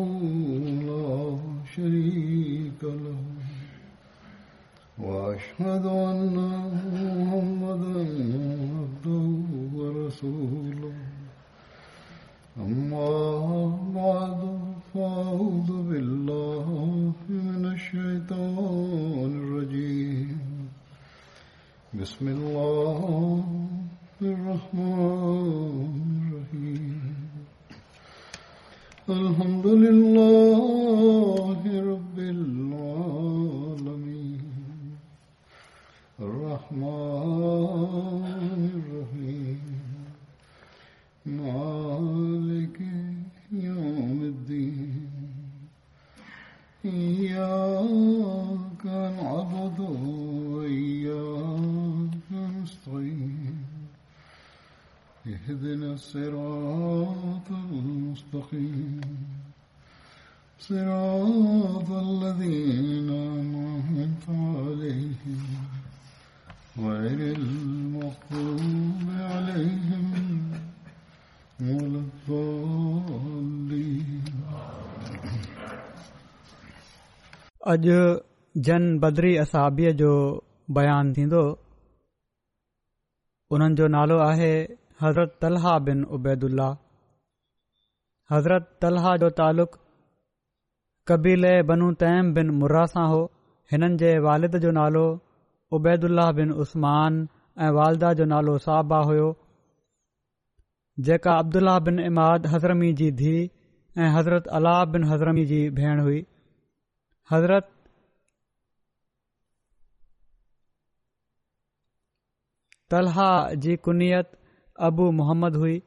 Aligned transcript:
अॼु 77.71 77.97
जन 78.67 78.85
बदरी 79.03 79.31
असाबीअ 79.43 79.91
जो 80.01 80.13
बयानु 80.77 81.13
थींदो 81.17 81.41
हुननि 83.53 83.77
जो 83.81 83.87
नालो 83.95 84.17
आहे 84.27 84.49
हज़रत 85.03 85.35
तलहा 85.45 85.75
बिन 85.89 85.99
उबैदुल्ला 86.19 86.69
हज़रत 88.35 88.67
तलहा 88.85 89.12
जो 89.25 89.29
तालुक़ 89.41 89.77
कबीले 91.12 91.53
तैम 92.03 92.33
बिन 92.41 92.51
मुर्रा 92.62 92.85
सां 92.95 93.05
हो 93.15 93.21
हिननि 93.75 93.95
जे 94.05 94.12
वालिद 94.29 94.57
जो 94.67 94.73
नालो 94.81 95.05
उबैदुल्ला 95.79 96.27
बिन 96.41 96.53
उस्मान 96.67 97.21
ऐं 97.67 97.71
वालदा 97.79 98.12
जो 98.23 98.29
नालो 98.34 98.57
साबा 98.67 99.01
हुयो 99.12 99.31
जेका 101.11 101.39
अब्दुलाह 101.45 101.79
बिन 101.91 102.03
इमाद 102.11 102.53
हज़रमी 102.57 102.93
जी 103.03 103.11
धीउ 103.23 103.47
ऐं 104.03 104.12
हज़रत 104.19 104.53
अलाह 104.61 104.84
बिन 104.97 105.09
हज़रमी 105.15 105.47
जी 105.55 105.62
भेण 105.81 106.05
हुई 106.09 106.21
حضرت 107.33 107.67
طلحا 112.92 113.31
جی 113.62 113.75
کنیت 113.87 114.28
ابو 114.87 115.11
محمد 115.19 115.55
ہوئی 115.61 115.78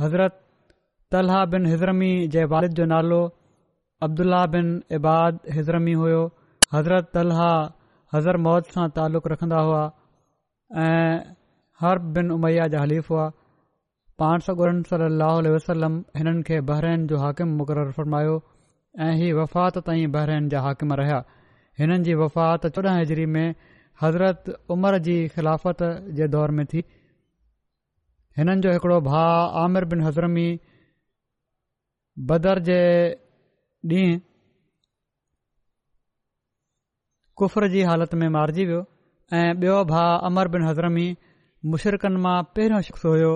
حضرت 0.00 0.34
طلحا 1.12 1.42
بن 1.52 1.66
ہزرمی 1.72 2.12
جے 2.34 2.44
والد 2.50 2.72
جو 2.76 2.84
نالو 2.94 3.20
عبداللہ 4.06 4.44
بن 4.52 4.66
عباد 4.96 5.32
ہزرمی 5.56 5.94
ہو 6.02 6.24
حضرت 6.76 7.12
طلحا 7.14 7.52
حضر 8.14 8.36
موت 8.48 8.66
سے 8.74 8.88
تعلق 8.94 9.26
رکھندہ 9.32 9.58
ہوا 9.68 9.84
ہر 11.82 11.98
بن 12.14 12.30
امیہ 12.36 12.68
جا 12.72 12.82
حلیف 12.82 13.10
ہوا 13.10 13.28
पाण 14.20 14.40
सरगोरन 14.44 14.78
सली 14.90 15.04
अलाह 15.06 15.40
वसलम 15.54 15.96
हिननि 16.18 16.42
खे 16.46 16.56
बहिरन 16.68 17.02
जो 17.10 17.18
हाकिम 17.24 17.50
मुक़ररु 17.58 17.92
फरमायो 17.98 18.32
ऐं 19.06 19.10
हीउ 19.18 19.34
वफ़ात 19.40 19.76
ताईं 19.88 20.10
बहिरन 20.14 20.48
जा 20.54 20.62
हाकिम 20.64 20.94
रहिया 21.00 21.18
हिननि 21.82 21.98
जी 22.08 22.14
वफ़ात 22.22 22.64
चोॾहं 22.78 22.94
हज़री 23.00 23.26
में 23.34 23.54
हज़रत 24.02 24.48
उमर 24.76 24.96
जी 25.08 25.16
ख़िलाफ़त 25.34 25.84
जे 26.20 26.26
दौर 26.32 26.50
में 26.58 26.64
थी 26.72 26.82
हिननि 28.38 28.60
जो 28.66 28.72
हिकिड़ो 28.76 29.00
भाउ 29.10 29.44
आमिर 29.64 29.84
बिन 29.92 30.02
हज़रमी 30.06 30.46
बदर 32.30 32.58
जे 32.70 32.78
ॾींहुं 33.92 34.16
कुफर 37.42 37.68
जी 37.76 37.82
हालत 37.92 38.14
में 38.22 38.26
मारिजी 38.38 38.64
वियो 38.72 38.82
ऐं 39.42 39.48
बि॒यो 39.60 39.78
भाउ 39.94 40.18
अमर 40.30 40.48
बिन 40.56 40.66
हज़रमी 40.68 41.06
मुशिरकनि 41.74 42.20
मां 42.26 42.34
पहिरियों 42.56 42.80
शख़्स 42.88 43.04
हुयो 43.12 43.30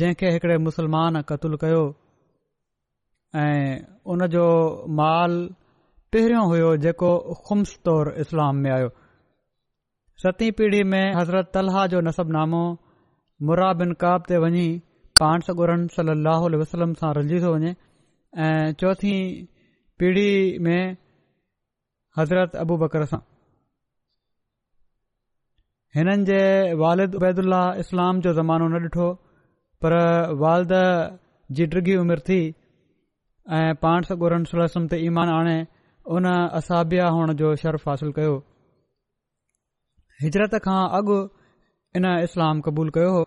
जंहिंखे 0.00 0.28
हिकिड़े 0.32 0.56
मुसलमान 0.66 1.20
क़तल 1.28 1.54
कयो 1.62 1.80
ऐं 3.40 3.80
उनजो 4.12 4.44
माल 4.98 5.32
पहिरियों 6.12 6.44
हुयो 6.50 6.70
जेको 6.84 7.08
ख़ुम्स 7.48 7.74
तौर 7.86 8.08
इस्लाम 8.22 8.56
में 8.64 8.70
आयो 8.76 8.88
सतीं 10.22 10.50
पीढ़ी 10.60 10.82
में 10.92 11.04
हज़रत 11.18 11.50
तलह 11.54 11.86
जो 11.94 12.00
नसबनामो 12.08 12.62
मुरा 13.48 13.72
बिन 13.80 13.92
काब 14.04 14.24
ते 14.28 14.38
वञी 14.44 14.64
कांस 15.22 15.50
गुरन 15.60 15.86
सली 15.96 16.10
अलाह 16.16 16.46
वसलम 16.62 16.94
सां 17.00 17.10
रलिजी 17.20 17.40
थो 17.44 17.52
वञे 17.56 17.72
ऐं 18.46 18.72
चोथीं 18.84 19.18
पीढ़ी 19.98 20.28
में 20.68 20.96
हज़रत 22.20 22.56
अबू 22.64 22.76
बकर 22.84 23.04
सां 23.12 23.20
हिननि 25.98 26.24
जे 26.32 26.40
वालिद 26.84 27.14
उबैदुल्ला 27.20 27.60
इस्लाम 27.84 28.24
जो 28.28 28.34
ज़मानो 28.40 28.68
न 28.78 28.82
ॾिठो 28.86 29.10
पर 29.84 29.92
वालद 30.42 30.72
डिघी 31.72 31.94
उमिरि 32.02 32.22
थी 32.28 32.40
ऐं 33.58 33.72
पाण 33.84 34.44
सुलसम 34.50 34.82
ते 34.92 34.96
ईमान 35.08 35.28
आणे 35.38 35.56
उन 36.18 36.26
असाबिया 36.60 37.06
हुअण 37.14 37.30
जो 37.40 37.48
शर्फ़ 37.62 37.88
हासिल 37.90 38.10
कयो 38.18 38.34
हिजरत 40.22 40.54
खां 40.66 40.80
अॻु 40.98 41.16
इन 41.98 42.06
इस्लाम 42.26 42.56
क़बूल 42.66 42.88
कयो 42.96 43.10
हो 43.16 43.22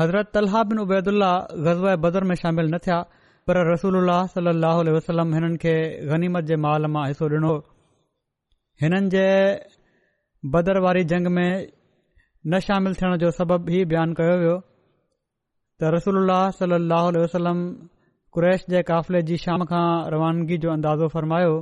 हज़रत 0.00 0.26
तलहा 0.34 0.60
बिन 0.70 0.78
उबैदुल्ला 0.84 1.30
ग़ज़ब 1.66 1.86
बदर 2.04 2.22
में 2.30 2.34
शामिल 2.42 2.66
न 2.74 2.78
थिया 2.84 2.98
पर 3.50 3.60
रसूल 3.72 3.94
उल्ह 4.00 4.74
वसलम 4.96 5.32
हिननि 5.36 5.58
खे 5.64 5.74
ग़नीमत 6.12 6.44
जे 6.50 6.56
माल 6.64 6.90
मां 6.94 7.04
हिसो 7.10 7.28
डि॒नो 7.34 7.50
हो 7.52 7.58
हिननि 8.82 9.10
जे 9.14 9.26
बदर 10.56 10.80
वारी 10.86 11.04
जंग 11.14 11.32
में 11.38 11.50
न 11.50 12.64
शामिल 12.68 12.98
थियण 13.00 13.16
जो 13.24 13.30
सबबु 13.40 13.72
ई 13.78 13.84
बयानु 13.94 14.18
कयो 14.20 14.34
वियो 14.44 14.56
त 15.82 15.90
रसूल 15.94 16.18
सली 16.60 16.76
वसलम 17.22 17.58
कुरैश 18.36 18.62
जे 18.70 18.80
क़ाफ़िले 18.88 19.20
जी 19.28 19.36
शाम 19.44 19.64
खां 19.72 19.82
रवानगी 20.14 20.56
जो 20.64 20.70
अंदाज़ो 20.72 21.08
फ़रमायो 21.12 21.52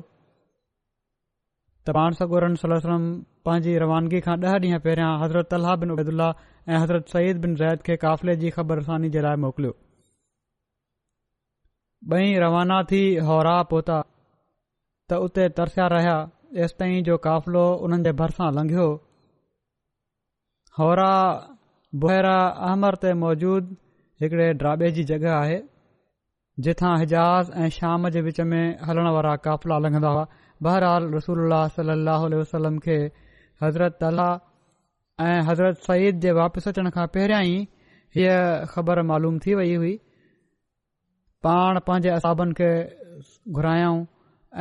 त 1.88 1.96
पाण 1.96 2.16
सगोरन 2.20 2.54
सलम 2.62 3.04
पंहिंजी 3.48 3.74
रवानगी 3.84 4.20
खां 4.28 4.36
ॾह 4.46 4.56
ॾींहं 4.66 4.80
पहिरियां 4.88 5.10
हज़रत 5.24 5.52
अलाह 5.58 6.32
ऐं 6.72 6.80
हज़रत 6.84 7.12
सईद 7.16 7.44
बिन 7.44 7.54
ज़ैद 7.60 7.84
खे 7.90 7.96
क़ाफ़िले 8.06 8.36
जी 8.44 8.54
ख़बरसानी 8.56 9.10
जे 9.16 9.20
लाइ 9.28 9.40
मोकिलियो 9.46 9.76
ॿई 12.16 12.34
रवाना 12.46 12.82
थी 12.92 13.04
होरा 13.30 13.54
पोहता 13.76 14.00
त 15.10 15.22
उते 15.30 15.48
तरसिया 15.60 15.86
रहिया 15.98 16.16
एसि 16.64 16.78
ताईं 16.82 17.02
जो 17.10 17.18
क़ाफ़िलो 17.30 17.66
उन्हनि 17.86 18.08
जे 18.12 18.18
भरिसां 18.26 18.50
लंघियो 18.60 18.88
होरा 20.80 21.14
बुहरा 22.04 22.38
अहमर 22.48 22.98
ते 23.04 23.12
मौजूदु 23.24 23.84
हिकड़े 24.22 24.44
ड्राबे 24.60 24.90
जी 24.96 25.02
जॻहि 25.08 25.26
आहे 25.38 25.56
जिथां 26.66 26.92
हिजाज़ 27.00 27.50
ऐं 27.62 27.68
शाम 27.78 28.08
जे 28.12 28.20
विच 28.26 28.40
में 28.52 28.78
हलण 28.90 29.08
वारा 29.14 29.34
क़ाफ़िला 29.46 29.78
लंघंदा 29.86 30.08
हुआ 30.12 30.22
बहरहाल 30.66 31.08
रसूल 31.14 31.50
सलाहु 31.76 32.28
वसलम 32.34 32.78
खे 32.86 32.94
हज़रत 33.64 33.98
तला 34.04 34.28
ऐं 35.24 35.36
हज़रत 35.48 35.82
सईद 35.88 36.20
जे 36.26 36.32
वापिसि 36.38 36.70
अचण 36.72 36.88
खां 36.94 37.06
पहिरियां 37.16 37.42
ई 37.48 37.58
हीअ 38.16 38.38
ख़बर 38.72 39.02
मालूम 39.10 39.38
थी 39.46 39.54
वई 39.60 39.74
हुई 39.82 39.92
पाण 41.48 41.78
पंहिंजे 41.90 42.10
असाबनि 42.14 42.58
खे 42.60 42.70
घुरायऊं 43.58 44.00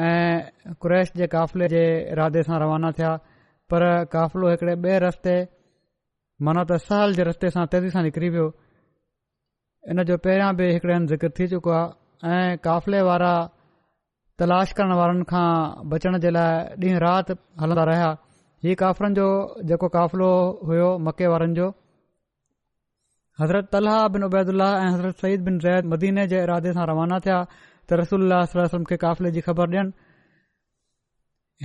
ऐं 0.09 0.75
कुरैश 0.85 1.13
जे 1.21 1.27
क़ाफ़िले 1.37 1.67
जे 1.77 1.83
इरादे 2.17 2.43
सां 2.49 2.59
रवाना 2.65 2.91
थिया 2.99 3.15
पर 3.73 3.87
काफ़िलो 4.17 4.49
हिकड़े 4.55 4.75
ॿिए 4.83 4.99
रस्ते 5.07 5.37
माना 6.49 6.63
त 6.73 6.83
सहल 6.89 7.13
जे 7.21 7.29
रस्ते 7.31 7.53
सां 7.57 7.67
तेज़ी 7.77 7.95
सां 7.97 8.03
निकिरी 8.09 8.29
वियो 8.37 8.49
इन 9.93 10.01
जो 10.09 10.15
पहिरियां 10.25 10.53
बि 10.59 10.67
हिकड़े 10.73 10.93
हंधु 10.93 11.09
ज़िक्र 11.13 11.29
थी 11.39 11.47
चुको 11.49 11.71
आहे 11.71 12.35
ऐं 12.43 12.53
क़ाफ़िले 12.67 13.01
वारा 13.07 13.33
तलाश 14.41 14.71
करण 14.77 14.93
वारनि 14.99 15.25
खां 15.31 15.49
बचण 15.91 16.17
जे 16.23 16.29
लाइ 16.37 16.83
ॾींहुं 16.85 17.01
राति 17.03 17.33
हलन्दा 17.63 17.83
रहिया 17.89 18.07
हीउ 18.65 18.75
काफ़िलनि 18.83 19.13
जो 19.19 19.27
जेको 19.71 19.87
क़ाफ़िलो 19.97 20.29
हुयो 20.71 20.87
मके 21.09 21.27
वारनि 21.33 21.55
जो 21.59 21.67
हज़रत 23.41 23.69
तलहा 23.77 23.99
बिन 24.17 24.25
उबैद 24.29 24.49
ऐं 24.55 24.89
हज़रत 24.95 25.23
सईद 25.25 25.45
बिन 25.49 25.59
ज़ैद 25.67 25.91
मदीने 25.93 26.25
जे 26.33 26.41
इरादे 26.47 26.73
सां 26.79 26.87
रवाना 26.93 27.19
थिया 27.29 27.37
त 27.87 28.01
रसूल 28.03 28.25
अलाहम 28.39 28.89
खे 28.91 28.97
क़ाफ़िले 29.07 29.33
जी 29.37 29.45
ख़बर 29.51 29.75
ॾेअनि 29.77 29.97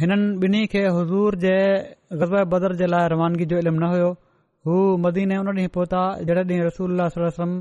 हिननि 0.05 0.31
बिनी 0.47 0.65
खे 0.77 0.85
हज़ूर 1.01 1.41
जे 1.49 1.57
ग़ज़ब 2.21 2.41
बदर 2.55 2.77
जे 2.85 2.93
लाइ 2.95 3.11
रवानगी 3.17 3.49
जो 3.55 3.65
इल्म 3.67 3.83
न 3.85 3.93
हुयो 3.97 4.15
हू 4.69 4.81
मदीने 5.09 5.43
हुन 5.45 5.53
ॾींहुं 5.59 5.75
पहुता 5.79 6.05
जॾहिं 6.31 6.45
ॾींहुं 6.49 6.65
रसूल 6.71 7.07
वसम 7.29 7.61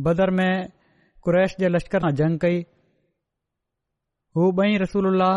बदर 0.00 0.30
में 0.30 0.68
कुरैश 1.22 1.56
जे 1.60 1.68
लश्कर 1.68 2.02
جنگ 2.10 2.16
जंग 2.16 2.38
कई 2.42 2.58
हू 4.36 4.50
رسول 4.50 4.82
रसूल 4.82 5.06
उल्ला 5.06 5.30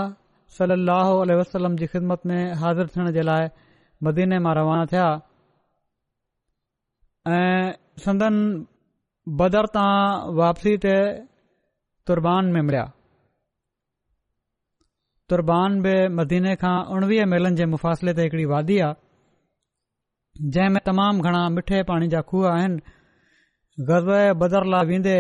सली 0.58 1.36
अलसलम 1.38 1.76
जी 1.78 1.88
ख़िदमत 1.88 2.26
में 2.26 2.54
हाज़िर 2.64 2.88
थियण 2.88 3.12
जे 3.14 3.22
लाइ 3.22 3.48
मदीने 4.04 4.40
मां 4.46 4.54
रवाना 4.56 4.86
थिया 4.92 5.08
ऐं 7.38 7.74
संदन 8.04 8.36
बदर 9.42 9.66
तां 9.76 10.34
वापसी 10.42 10.78
ते 10.86 10.94
तुरबान 12.08 12.46
में 12.56 12.62
मिरिया 12.62 12.86
तुरबान 15.30 15.82
बि 15.82 15.96
मदीने 16.18 16.56
खां 16.64 16.76
उणिवीह 16.96 17.26
मेलनि 17.32 17.56
जे 17.62 17.66
मुफ़ासिले 17.76 18.14
ते 18.18 18.24
हिकड़ी 18.24 18.46
वादी 18.56 18.78
आहे 18.88 20.48
जंहिं 20.56 20.70
में 20.76 20.82
तमामु 20.90 21.22
घणा 21.30 21.48
मिठे 21.56 21.82
पाणी 21.92 22.08
जा 22.14 22.22
खूह 22.32 22.50
आहिनि 22.52 22.82
बदर 23.80 24.64
लाइ 24.74 24.86
वेंदे 24.90 25.16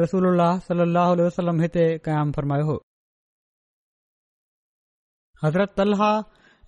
रसूल 0.00 0.24
सलाहु 0.68 1.16
वसलम 1.26 1.60
हिते 1.62 1.84
क़याम 2.06 2.30
फ़रमायो 2.36 2.64
हो 2.70 2.76
हज़रत 5.44 5.74
तलहा 5.76 6.08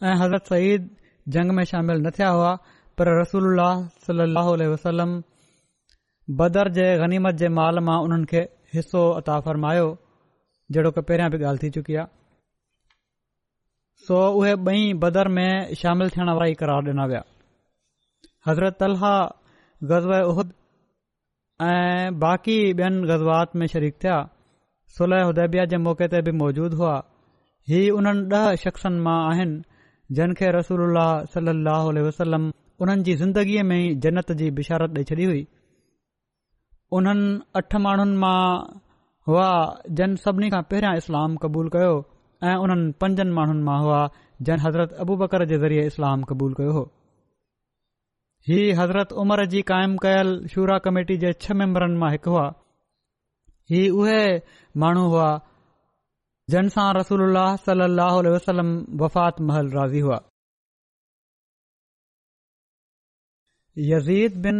ऐं 0.02 0.14
हज़रत 0.22 0.46
सईद 0.52 0.88
जंग 1.36 1.50
में 1.56 1.64
शामिल 1.72 1.96
न 2.06 2.10
थिया 2.18 2.28
हुआ 2.36 2.50
पर 2.98 3.20
रसूल 3.20 3.60
वसलम 4.74 5.14
बदर 6.42 6.68
जे 6.78 6.86
ग़नीमत 7.04 7.34
जे 7.42 7.48
माल 7.58 7.78
मां 7.88 7.96
उन्हनि 8.08 8.26
खे 8.32 8.42
हिसो 8.74 9.04
अता 9.22 9.38
फ़रमायो 9.46 9.88
जहिड़ो 10.72 10.90
की 10.90 11.00
पहिरियां 11.08 11.30
बि 11.34 11.38
ॻाल्हि 11.44 11.62
थी 11.66 11.70
चुकी 11.78 11.94
आहे 12.02 12.06
सो 14.06 14.18
उहे 14.42 14.52
ॿई 14.72 14.84
बदर 15.06 15.28
में 15.38 15.74
शामिल 15.82 16.10
थियण 16.16 16.30
वारा 16.32 16.46
ई 16.52 16.54
करार 16.62 16.88
ॾिना 16.92 17.04
विया 17.10 17.22
हज़रत 18.48 18.82
उहद 20.30 20.52
ऐं 21.60 22.18
बाक़ी 22.18 22.54
ॿियनि 22.72 23.06
गज़वात 23.08 23.56
में 23.56 23.66
शरीक 23.72 23.94
थिया 24.02 24.16
सुलह 24.98 25.24
उदेबिया 25.32 25.64
जे 25.72 25.76
मौक़े 25.86 26.08
ते 26.14 26.20
बि 26.28 26.32
मौजूदु 26.42 26.76
हुआ 26.76 26.94
हीउ 27.70 27.96
उन्हनि 27.98 28.22
ॾह 28.38 28.54
शख़्सनि 28.62 29.00
मां 29.06 29.16
आहिनि 29.30 29.62
जिन 30.18 30.32
खे 30.40 30.50
रसूल 30.58 30.98
सली 31.34 31.52
लाहु 31.68 31.92
वसलम 32.08 32.44
उन्हनि 32.84 33.04
जी 33.08 33.14
ज़िंदगीअ 33.24 33.64
में 33.72 33.76
ई 33.78 33.94
जन्नत 34.06 34.32
जी 34.40 34.50
बिशारत 34.60 34.96
ॾेई 35.02 35.04
छॾी 35.12 35.24
हुई 35.32 35.44
उन्हनि 37.00 37.28
अठ 37.62 37.76
माण्हुनि 37.88 38.16
मां 38.24 38.36
हुआ 39.30 39.48
जन 40.00 40.16
सभिनी 40.24 40.50
खां 40.56 40.62
पहिरियां 40.72 40.96
इस्लाम 41.04 41.36
क़बूलु 41.44 41.74
कयो 41.76 41.92
ऐं 42.50 42.56
उन्हनि 42.64 42.92
पंजनि 43.04 43.38
माण्हुनि 43.40 43.62
मां 43.70 43.78
हुआ 43.86 44.02
जन 44.50 44.66
हज़रत 44.66 44.98
अबू 45.06 45.20
बकर 45.26 45.46
जे 45.54 45.58
ज़रिए 45.66 45.86
इस्लाम 45.94 46.28
क़बूलु 46.32 46.60
कयो 46.62 46.72
हो 46.80 46.84
हीअ 48.48 48.74
हज़रत 48.78 49.12
उमर 49.22 49.44
जी 49.50 49.60
क़ाइमु 49.66 49.98
कयलु 50.02 50.48
शूरा 50.52 50.76
कमेटी 50.84 51.16
जे 51.24 51.28
छह 51.42 51.54
मेम्बरनि 51.58 51.98
मां 51.98 52.08
हिकु 52.12 52.30
हुआ 52.34 52.46
ही 53.74 53.82
उहे 53.98 54.22
माण्हू 54.84 55.04
हुआ 55.12 55.26
जनसां 56.54 56.86
रसूल 56.98 57.36
सलाह 57.66 58.16
वसलम 58.36 58.72
वफ़ात 59.02 59.38
महल 59.50 59.70
राज़ी 59.74 60.00
हुआ 60.06 60.18
यज़ीद 63.92 64.42
बिन 64.48 64.58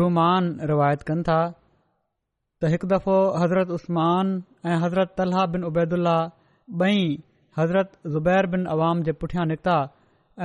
रुमान 0.00 0.50
रिवायत 0.72 1.02
कनि 1.12 1.22
था 1.30 1.38
त 1.54 2.72
हिकु 2.74 2.86
दफ़ो 2.96 3.14
हज़रत 3.44 3.70
उस्मान 3.78 4.34
ऐं 4.72 4.82
हज़रत 4.86 5.14
तलह 5.22 5.64
उबैदुल्ला 5.70 6.18
ॿई 6.88 7.00
हज़रत 7.62 7.96
ज़ुबैर 8.18 8.46
बिन 8.56 8.66
अवाम 8.76 9.02
जे 9.10 9.18
पुठियां 9.24 9.46
निकिता 9.54 9.78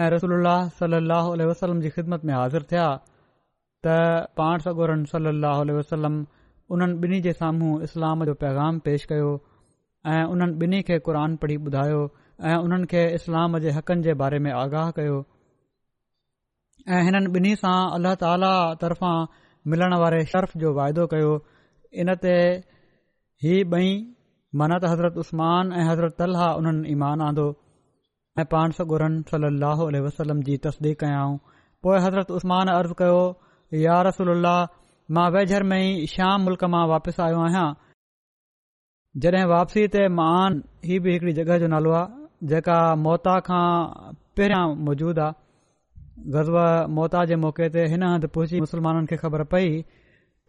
ऐं 0.03 0.07
रसोल 0.11 0.47
सलाहु 0.77 1.35
वसलम 1.49 1.81
जी 1.83 1.89
ख़िदमत 1.97 2.23
में 2.29 2.33
हाज़िर 2.33 2.63
थिया 2.71 2.85
त 3.85 3.93
पाण 4.39 4.59
सगोरनि 4.65 5.05
सली 5.11 5.73
वसलम 5.75 6.15
उन्हनि 6.75 6.97
ॿिन्ही 7.05 7.19
जे 7.27 7.33
साम्हूं 7.41 7.69
इस्लाम 7.87 8.23
जो 8.31 8.33
पैगाम 8.41 8.79
पेश 8.87 9.05
कयो 9.11 9.29
ऐं 10.15 10.23
उन्हनि 10.33 10.57
ॿिन्ही 10.65 10.81
खे 10.91 10.97
क़ुर 11.07 11.19
पढ़ी 11.43 11.55
ॿुधायो 11.69 12.01
ऐं 12.49 12.57
उन्हनि 12.65 12.89
खे 12.93 13.05
इस्लाम 13.21 13.57
जे 13.67 13.71
हक़नि 13.79 14.03
जे 14.09 14.13
बारे 14.25 14.39
में 14.47 14.51
आगाह 14.65 14.91
कयो 14.99 15.17
ऐं 16.93 17.01
हिननि 17.09 17.31
ॿिन्ही 17.37 17.55
सां 17.65 17.75
अल्ल्ह 17.99 18.15
ताली 18.27 18.51
तर्फ़ां 18.85 19.15
मिलण 19.75 19.97
वारे 20.05 20.23
शर्फ़ 20.33 20.57
जो 20.65 20.73
वाइदो 20.81 21.07
कयो 21.15 21.31
इन 22.03 22.15
ते 22.25 22.35
ही 23.45 23.57
ॿई 23.77 23.91
मनत 24.63 24.89
हज़रत 24.93 25.19
उस्मान 25.25 25.73
ऐं 25.79 25.85
हज़रत 25.91 26.17
तल्ह 26.25 26.51
उन्हनि 26.61 26.91
ईमान 26.97 27.27
आंदो 27.29 27.47
ऐं 28.39 28.43
पाण 28.51 28.71
सॻुरन 28.77 29.13
सली 29.31 29.99
वसलम 30.05 30.39
जी 30.47 30.55
तस्दीक 30.63 30.99
कयाऊं 30.99 31.35
पोइ 31.85 31.99
हज़रत 32.05 32.31
उस्मान 32.37 32.67
अर्ज़ु 32.71 32.95
कयो 33.01 33.19
या 33.81 33.99
रसलाह 34.07 34.57
मां 35.17 35.27
वेझर 35.35 35.63
में 35.71 35.77
ई 35.79 36.07
श्याम 36.13 36.41
मुल्क 36.47 36.63
मां 36.73 36.81
वापसि 36.91 37.21
आयो 37.27 37.37
आहियां 37.43 37.69
जड॒हिं 39.25 39.43
वापसी 39.51 39.85
ते 39.93 40.01
मान 40.17 40.57
ही 40.89 40.97
बि 41.05 41.13
हिकड़ी 41.15 41.33
जॻह 41.39 41.59
जो 41.63 41.69
नालो 41.75 41.93
आहे 41.99 42.49
जेका 42.53 42.75
मोता 43.05 43.35
खां 43.47 43.59
पहिरियां 44.39 44.65
मौजूदु 44.89 45.23
आहे 45.27 46.27
ग़ज़व 46.35 46.59
मोता 46.99 47.21
जे 47.31 47.37
मौके 47.45 47.69
ते 47.77 47.85
हिन 47.93 48.03
हंधु 48.09 48.31
पहुची 48.39 48.61
मुसलमाननि 48.65 49.11
खे 49.13 49.19
ख़बर 49.23 49.45
पई 49.55 49.71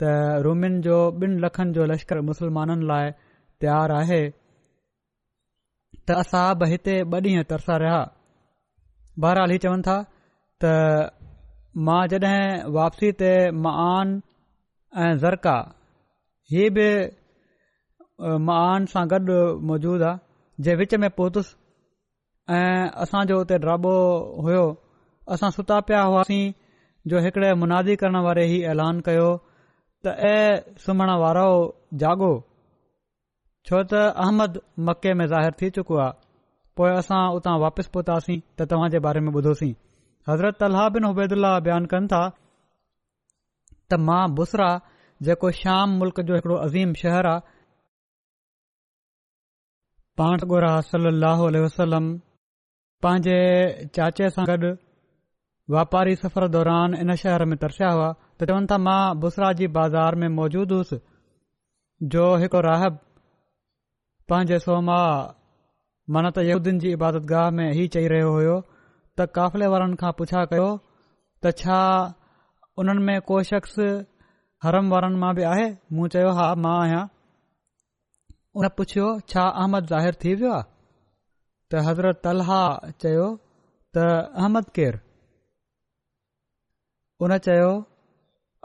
त 0.03 0.17
रूमिन 0.49 0.83
जो 0.89 0.99
ॿिनि 1.27 1.39
लखनि 1.47 1.79
जो 1.79 1.87
लश्कर 1.95 2.25
मुस्लमाननि 2.33 2.91
लाइ 2.93 3.17
तयारु 3.65 3.97
आहे 4.03 4.23
त 6.09 6.17
असां 6.23 6.47
बि 6.59 6.67
हिते 6.71 6.93
ॿ 7.13 7.25
ॾींहं 7.25 7.45
तरसिया 7.51 7.77
रहिया 9.37 9.45
ही 9.53 9.59
चवनि 9.65 9.83
था 9.89 9.97
त 10.63 10.71
मां 11.87 12.03
जॾहिं 12.13 12.43
वापसी 12.77 13.11
ते 13.23 13.31
मान 13.65 13.81
आन 13.95 14.15
ऐं 15.05 15.15
ज़रका 15.25 15.57
हीअ 16.53 16.69
बि 16.77 16.89
मान 18.49 18.61
आन 18.75 18.87
सां 18.93 19.05
गॾु 19.13 19.39
मौजूदु 19.71 20.05
आहे 20.11 20.63
जे 20.67 20.75
विच 20.83 20.95
में 21.03 21.09
पहुतुसि 21.19 21.57
ऐं 22.59 22.83
असांजो 23.05 23.39
हुते 23.43 23.57
ड्राबो 23.65 23.95
हुओ 24.47 24.65
असां 25.35 25.51
सुता 25.59 25.81
पिया 25.89 26.03
हुआसीं 26.11 26.45
जो 27.11 27.21
हिकिड़े 27.27 27.53
मुनादी 27.63 27.95
करण 28.03 28.21
वारे 28.27 28.45
ई 28.57 28.59
ऐलान 28.75 29.01
कयो 29.09 29.27
त 30.07 30.15
ऐं 30.35 30.77
सुम्हण 30.87 31.11
वारो 31.25 31.49
जागो 32.03 32.31
छो 33.69 33.79
त 33.91 34.01
अहमद 34.25 34.59
मके 34.89 35.13
में 35.21 35.27
ज़ाहिर 35.31 35.55
थी 35.61 35.69
चुको 35.77 35.97
आहे 36.03 36.17
पोइ 36.81 36.91
असां 36.99 37.21
उतां 37.39 37.55
वापसि 37.61 37.91
पहुतासीं 37.95 38.39
त 38.59 38.67
तव्हां 38.73 38.89
जे 38.95 38.99
बारे 39.07 39.21
में 39.27 39.31
ॿुधोसीं 39.41 39.71
हज़रत 40.31 40.63
अलाह 40.67 40.89
बिन 40.97 41.07
हुबैद 41.11 41.33
बयानु 41.69 41.91
कनि 41.95 42.09
था 42.13 42.21
त 42.35 43.99
मां 44.11 44.21
बुसरा 44.41 44.69
जेको 45.29 45.51
श्याम 45.61 45.97
मुल्क़ो 46.03 46.59
अज़ीम 46.67 46.93
शहर 47.03 47.29
आहे 47.31 47.55
पाण 50.21 50.45
गोरा 50.55 50.69
पांगुर 50.93 51.57
वसलम 51.65 52.05
पंहिंजे 53.07 53.39
चाचे 53.99 54.29
सां 54.37 54.45
गॾु 54.53 54.71
वापारी 55.77 56.15
सफ़र 56.23 56.47
दौरान 56.59 56.95
इन 57.03 57.15
शहर 57.25 57.45
में 57.53 57.57
तरसिया 57.65 57.91
हुआ 57.97 58.13
त 58.23 58.49
चवनि 58.53 58.71
था 58.75 58.79
मां 58.89 59.01
बुसरा 59.27 59.51
जी 59.63 59.71
बाज़ार 59.81 60.19
में 60.23 60.29
मौजूदु 60.39 60.81
हुउसि 60.81 60.99
जो 62.15 62.25
हिकु 62.45 62.63
राहब 62.69 63.03
पंहिंजे 64.31 64.57
सोमा 64.63 64.95
मन्नत 66.15 66.39
यहद्दीन 66.47 66.79
जी 66.85 66.91
इबादतगाह 66.97 67.45
में 67.59 67.67
ई 67.67 67.83
चई 67.97 68.07
रहियो 68.13 68.31
हुयो 68.37 68.55
त 68.63 69.27
काफ़िले 69.37 69.67
वारनि 69.75 69.99
खां 70.01 70.11
पुछा 70.21 70.41
कयो 70.53 70.65
त 71.43 71.53
छा 71.61 71.77
उन्हनि 72.83 73.05
में 73.09 73.21
को 73.29 73.39
शख़्स 73.51 73.77
हरम 74.67 74.89
वारनि 74.95 75.21
मां 75.25 75.31
बि 75.39 75.45
आहे 75.51 75.67
मूं 75.99 76.09
चयो 76.15 76.33
हा 76.41 76.47
मां 76.65 76.73
आहियां 76.81 77.05
उन 78.63 78.69
पुछियो 78.81 79.07
छा 79.35 79.47
अहमद 79.61 79.93
ज़ाहिरु 79.95 80.19
थी 80.27 80.35
वियो 80.43 80.51
आहे 80.57 80.69
त 81.71 81.85
हज़रत 81.91 82.21
तलह 82.29 82.53
चयो 83.05 83.29
त 83.45 84.09
अहमद 84.17 84.75
केरु 84.81 85.05
उन 87.29 87.39
चयो 87.49 87.71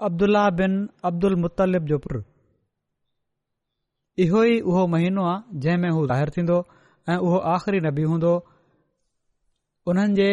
अब्दुला 0.10 0.50
बिन 0.64 0.78
अब्दुल 1.12 1.40
मुतलिब 1.46 1.90
जो 1.94 2.02
पुटु 2.08 2.26
इहो 4.24 4.40
ई 4.46 4.56
उहो 4.70 4.80
महीनो 4.94 5.26
आहे 5.26 5.60
जंहिं 5.64 5.78
में 5.82 5.90
हू 5.98 6.06
ज़ाहिरु 6.08 6.32
थींदो 6.38 6.56
ऐं 7.10 7.16
उहो 7.28 7.38
आख़िरी 7.54 7.80
नबी 7.88 8.04
हूंदो 8.12 8.32
उन्हनि 9.92 10.16
जे 10.18 10.26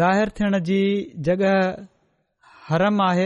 ज़ाहिरु 0.00 0.30
थियण 0.38 0.58
जी 0.68 0.76
जॻह 1.28 1.56
हरम 2.68 3.02
आहे 3.06 3.24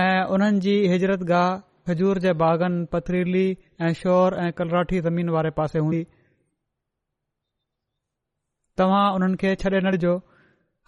ऐं 0.00 0.16
उन्हनि 0.38 0.60
जी 0.66 0.74
हिजरत 0.94 1.22
गाह 1.30 1.46
खजूर 1.90 2.18
जे 2.26 2.32
बाग़नि 2.42 2.82
पथरीली 2.96 3.44
ऐं 3.82 3.92
शोर 4.00 4.36
ऐं 4.46 4.50
कलराठी 4.62 5.00
ज़मीन 5.08 5.28
वारे 5.36 5.50
पासे 5.62 5.78
हूंदी 5.84 6.02
तव्हां 8.82 9.06
उन्हनि 9.20 9.36
खे 9.44 9.54
छॾे 9.64 9.78
न 9.84 9.94
ॾिजो 9.94 10.18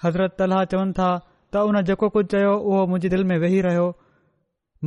हज़रत 0.07 0.37
तलाह 0.43 0.65
चवनि 0.75 0.93
था 0.99 1.11
त 1.53 1.67
उन 1.71 1.83
जेको 1.93 2.09
कुझु 2.19 2.29
चयो 2.37 2.53
उहो 2.69 2.87
मुंहिंजे 2.91 3.09
दिलि 3.17 3.25
में 3.33 3.39
वेही 3.47 3.61
रहियो 3.69 3.89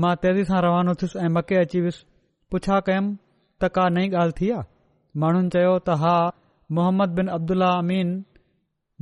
मां 0.01 0.11
तेज़ी 0.21 0.43
सां 0.49 0.59
रवानो 0.65 0.93
थियुसि 0.99 1.19
ऐं 1.23 1.29
मके 1.37 1.55
अची 1.63 1.79
वियुसि 1.85 2.05
पुछा 2.53 2.79
कयुमि 2.85 3.11
त 3.63 3.67
का 3.75 3.83
नई 3.95 4.07
ॻाल्हि 4.21 4.35
थी 4.39 4.47
आहे 4.53 4.67
माण्हुनि 5.23 5.49
चयो 5.55 5.73
त 5.89 5.97
हा 6.03 6.13
मोहम्मद 6.77 7.13
बिन 7.19 7.27
अब्दुला 7.37 7.67
अमीन 7.81 8.13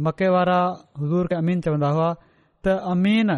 मके 0.08 0.28
वारा 0.34 0.58
हज़ूर 1.04 1.30
खे 1.30 1.36
अमीन 1.44 1.62
चवंदा 1.68 1.92
हुआ 1.98 2.10
त 2.66 2.76
अमीन 2.96 3.32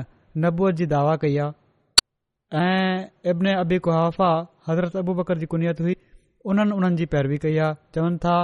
नबूअ 0.47 0.71
जी 0.79 0.87
दावा 0.95 1.13
कई 1.25 1.37
आहे 1.43 2.63
ऐं 2.63 3.29
इब्न 3.35 3.55
अबी 3.63 3.79
कुहाफ़ा 3.89 4.31
हज़रत 4.69 4.99
अबू 5.03 5.15
बकर 5.21 5.43
जी 5.43 5.51
कुनियत 5.53 5.85
हुई 5.87 5.95
उन्हनि 6.53 6.79
उन्हनि 6.79 7.01
जी 7.03 7.09
पैरवी 7.13 7.37
कई 7.47 7.57
आहे 7.67 7.79
चवनि 7.99 8.21
था 8.25 8.35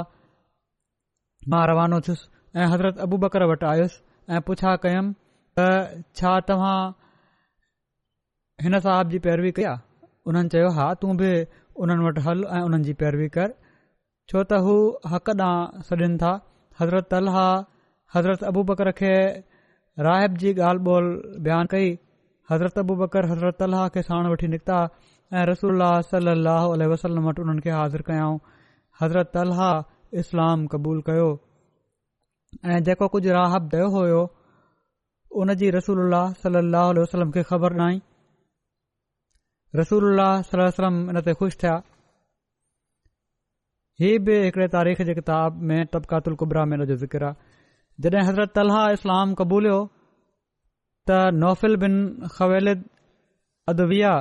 मां 1.55 1.63
रवानो 1.73 1.99
थियुसि 2.07 2.29
ऐं 2.61 2.69
हज़रत 2.75 3.03
अबू 3.07 3.21
बकर 3.25 3.49
वटि 3.53 3.69
आयुसि 3.73 4.01
ऐं 4.37 4.43
पुछा 4.51 4.75
कयुमि 4.85 5.13
त 5.57 5.69
छा 6.21 6.39
तव्हां 6.51 6.79
हिन 8.61 8.79
साहिब 8.83 9.09
जी 9.11 9.19
पैरवी 9.25 9.49
कई 9.57 9.63
आहे 9.71 10.07
हुननि 10.29 10.49
चयो 10.53 10.69
हा 10.77 10.85
तू 11.01 11.11
बि 11.19 11.27
उन्हनि 11.83 12.03
वटि 12.05 12.21
हलु 12.23 12.47
ऐं 12.55 12.61
उन्हनि 12.69 12.87
जी 12.87 12.93
पैरवी 13.03 13.27
कर 13.35 13.51
छो 14.31 14.41
त 14.49 14.57
हू 14.65 14.73
हक़ 15.11 15.29
ॾांहुं 15.41 15.83
छॾनि 15.89 16.09
था 16.23 16.31
हज़रत 16.79 17.13
अल 17.19 17.29
हज़रत 18.15 18.43
अबू 18.49 18.63
बकर 18.71 18.89
खे 18.99 19.11
राहब 20.07 20.35
जी 20.41 20.51
ॻाल्हि 20.71 20.95
ॿोल 20.95 21.07
बयानु 21.45 21.71
कई 21.75 21.87
हज़रत 22.51 22.81
अबू 22.83 22.95
बकर 23.03 23.29
हज़रत 23.31 23.61
अल 23.69 23.75
खे 23.95 24.01
साण 24.09 24.27
वठी 24.33 24.47
निकिता 24.57 24.79
ऐं 25.39 25.45
रसूल 25.51 25.83
सल 26.09 26.35
वसलम 26.95 27.29
वटि 27.31 27.41
उन्हनि 27.47 27.61
खे 27.69 27.75
हाज़िर 27.79 28.01
कयाऊं 28.11 28.37
हज़रत 29.03 29.37
अलह 29.45 29.61
इस्लाम 30.25 30.67
क़बूल 30.75 30.99
कयो 31.13 31.29
ऐं 32.73 32.79
जेको 32.91 33.07
कुझु 33.15 33.29
राहब 33.39 33.71
दयो 33.77 33.87
हुयो 33.97 34.21
उनजी 35.43 35.69
रसूल 35.79 36.13
सल 36.45 36.55
वसलम 37.03 37.31
खे 37.39 37.43
ख़बर 37.55 37.81
न 37.83 37.89
رسول 39.77 40.03
اللہ 40.05 40.31
صلی 40.41 40.49
اللہ 40.59 40.69
علیہ 40.69 40.73
وسلم 40.81 40.95
ان 41.09 41.17
इहे 41.19 41.33
خوش 41.39 41.53
تھیا 41.57 41.73
तारीख़ 44.75 44.99
जे 45.09 45.13
किताब 45.13 45.13
में 45.13 45.17
کتاب 45.17 45.57
में 45.69 45.81
طبقات 45.91 46.23
जो 46.27 46.45
میں 46.65 46.77
आहे 46.77 46.95
ذکرہ 46.97 47.29
हज़रत 47.29 48.09
حضرت 48.29 48.57
इस्लाम 48.57 48.89
اسلام 48.91 49.35
त 51.07 51.09
नौफ़िल 51.41 51.75
बिन 51.81 52.27
ख़वेलिद 52.31 52.83
अदविया 53.69 54.13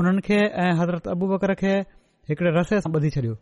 उन्हनि 0.00 0.20
खे 0.28 0.36
ऐं 0.36 0.72
हज़रत 0.80 1.08
अबू 1.14 1.26
बकर 1.34 1.50
खे 1.62 1.74
हिकड़े 2.30 2.50
रसे 2.58 2.76
सां 2.86 2.92
ॿधी 2.94 3.10
छॾियो 3.16 3.34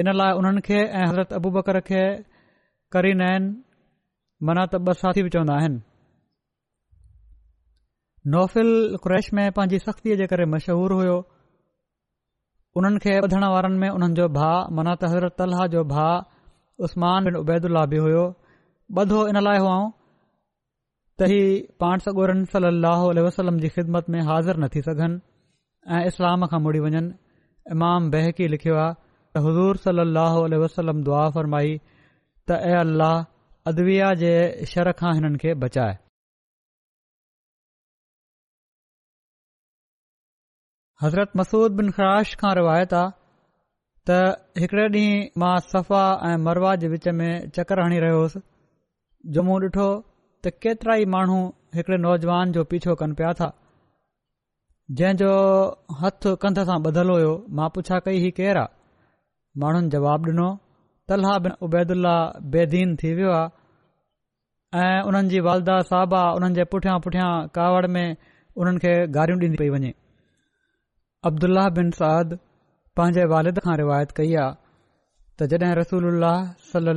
इन 0.00 0.06
लाइ 0.18 0.32
उन्हनि 0.42 0.60
हज़रत 0.72 1.32
अबू 1.38 1.50
ॿकर 1.62 1.80
खे 1.88 2.04
करीन 2.98 3.24
नौफ़िल 8.30 8.98
क्रैश 9.02 9.30
में 9.34 9.50
पंहिंजी 9.52 9.78
सख़्तीअ 9.84 10.16
जे 10.18 10.26
करे 10.32 10.44
मशहूर 10.50 10.92
हुयो 10.96 11.14
उन्हनि 12.78 12.98
खे 13.04 13.14
वधण 13.20 13.44
वारनि 13.52 13.78
में 13.78 13.88
हुननि 13.88 14.14
जो 14.18 14.28
भाउ 14.36 14.60
मना 14.78 14.94
त 15.02 15.08
हज़र 15.14 15.28
तलह 15.38 15.66
जो 15.72 15.82
भाउ 15.92 16.20
उस्मान 16.86 17.24
बिन 17.24 17.36
उबैदुल्ला 17.40 17.84
बि 17.94 17.96
हुयो 18.04 18.22
ॿधो 19.02 19.26
इन 19.32 19.38
लाइ 19.46 19.58
हुउं 19.64 19.88
त 21.18 21.28
हीउ 21.32 21.48
पाण 21.84 22.04
सॻोरन 22.06 22.44
सल 22.52 22.68
अल 22.70 23.20
वसलम 23.26 23.58
जी 23.64 23.68
ख़िदमत 23.78 24.10
में 24.16 24.20
हाज़िर 24.30 24.62
न 24.64 24.68
थी 24.76 24.82
सघनि 24.90 25.18
ऐं 25.94 26.04
इस्लाम 26.12 26.46
खां 26.54 26.60
मुड़ी 26.68 26.80
वञनि 26.86 27.10
इमाम 27.78 28.08
बहकी 28.14 28.48
लिखियो 28.54 28.76
आहे 28.84 28.94
त 29.34 29.44
हज़ूर 29.48 29.82
सली 29.88 30.06
लहल 30.12 30.54
वसलम 30.66 31.02
दुआ 31.10 31.26
फ़रमाई 31.38 31.74
त 32.48 32.62
ए 32.70 32.78
अल्लाह 32.84 33.68
अदविया 33.74 34.14
जे 34.24 34.34
शर 34.74 34.92
खां 35.02 35.14
हिननि 35.18 35.44
खे 35.46 35.58
बचाए 35.66 35.98
हज़रत 41.02 41.30
मसूद 41.38 41.72
बिन 41.78 41.88
ख़राश 41.94 42.32
खां 42.40 42.50
रिवायत 42.56 42.92
आहे 42.96 43.10
त 44.08 44.16
हिकड़े 44.64 44.82
ॾींहुं 44.96 45.38
मां 45.42 45.54
सफ़ा 45.68 46.02
ऐं 46.26 46.34
मरवा 46.48 46.74
जे 46.82 46.90
विच 46.92 47.06
में 47.20 47.50
चकर 47.56 47.80
हणी 47.84 47.96
रहियो 48.04 48.20
जो 48.34 48.42
जुमो 49.36 49.56
डि॒ठो 49.64 49.86
त 50.42 50.52
केतिरा 50.66 50.94
ई 51.00 51.08
माण्हू 51.14 51.38
हिकड़े 51.78 51.96
नौजवान 52.04 52.52
जो 52.58 52.62
पीछो 52.72 52.94
कनि 53.00 53.18
पिया 53.20 53.32
था 53.40 53.48
जंहिं 55.00 56.02
हथ 56.02 56.28
कंध 56.44 56.60
सां 56.70 56.76
बधलु 56.86 57.16
हुओ 57.22 57.32
मां 57.60 57.68
पुछा 57.78 57.98
कई 58.10 58.20
ही 58.26 58.30
केरु 58.38 58.62
आहे 58.62 59.60
माण्हुनि 59.64 59.92
जवाब 59.96 60.28
डिनो 60.30 60.48
तलहा 61.12 61.32
बिन 61.48 61.56
उबैदुल्ला 61.68 62.14
बेदीन 62.54 62.94
थी 63.02 63.12
वियो 63.22 63.32
आहे 63.40 64.84
ऐं 64.86 65.02
उन्हनि 65.10 65.34
जी 65.34 65.42
वालदा 65.48 65.80
साहबा 65.90 66.22
उन्हनि 66.38 66.60
जे 66.60 66.68
पुठियां 66.76 66.96
पुठियां 67.08 67.32
कावड़ 67.60 67.82
में 67.98 68.06
उन्हनि 68.10 68.84
खे 68.86 68.94
गारियूं 69.18 69.42
डि॒नी 69.44 69.60
पई 69.64 69.72
वञे 69.78 69.92
अब्दुलाह 71.28 71.68
बिन 71.74 71.90
साद 71.96 72.32
पंहिंजे 72.98 73.24
वालिद 73.32 73.58
खां 73.64 73.74
रिवायत 73.80 74.12
कई 74.14 74.32
आहे 74.44 74.54
त 75.40 75.46
जॾहिं 75.52 75.74
रसूल 75.78 76.24
सली 76.70 76.94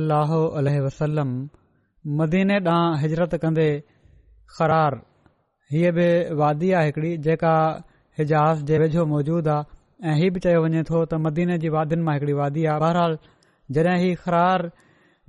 अलसलम 0.62 1.34
मदीने 2.20 2.56
ॾांहुं 2.72 2.98
हिजरत 3.02 3.36
कंदे 3.44 3.66
ख़रार 4.56 4.96
हीअ 5.76 5.92
बि 6.00 6.08
वादी 6.42 6.72
आहे 6.80 6.90
हिकिड़ी 6.90 7.12
जेका 7.28 7.52
हिजहाज़ 8.20 8.66
जे 8.72 8.80
वेझो 8.84 9.04
मौजूदु 9.12 9.54
आहे 9.54 10.10
ऐं 10.10 10.16
हीअ 10.22 10.32
बि 10.38 10.42
चयो 10.48 10.64
वञे 10.66 10.82
थो 10.90 11.04
त 11.04 11.20
मदीने 11.28 11.58
जी 11.64 11.72
वादियुनि 11.78 12.06
मां 12.10 12.16
हिकिड़ी 12.18 12.36
वादी 12.42 12.66
आहे 12.74 12.84
बहरहाल 12.86 13.16
जॾहिं 13.78 13.96
ही 14.04 14.10
ख़रार 14.26 14.68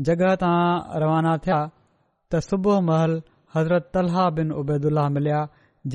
जॻह 0.10 0.36
तां 0.46 0.58
रवाना 1.06 1.36
थिया 1.48 1.60
त 1.70 2.46
सुबुह 2.50 2.84
महल 2.90 3.18
हज़रत 3.58 3.90
तलाह 4.00 4.30
बिन 4.42 4.56
उबेदु 4.64 4.98
मिलिया 5.20 5.46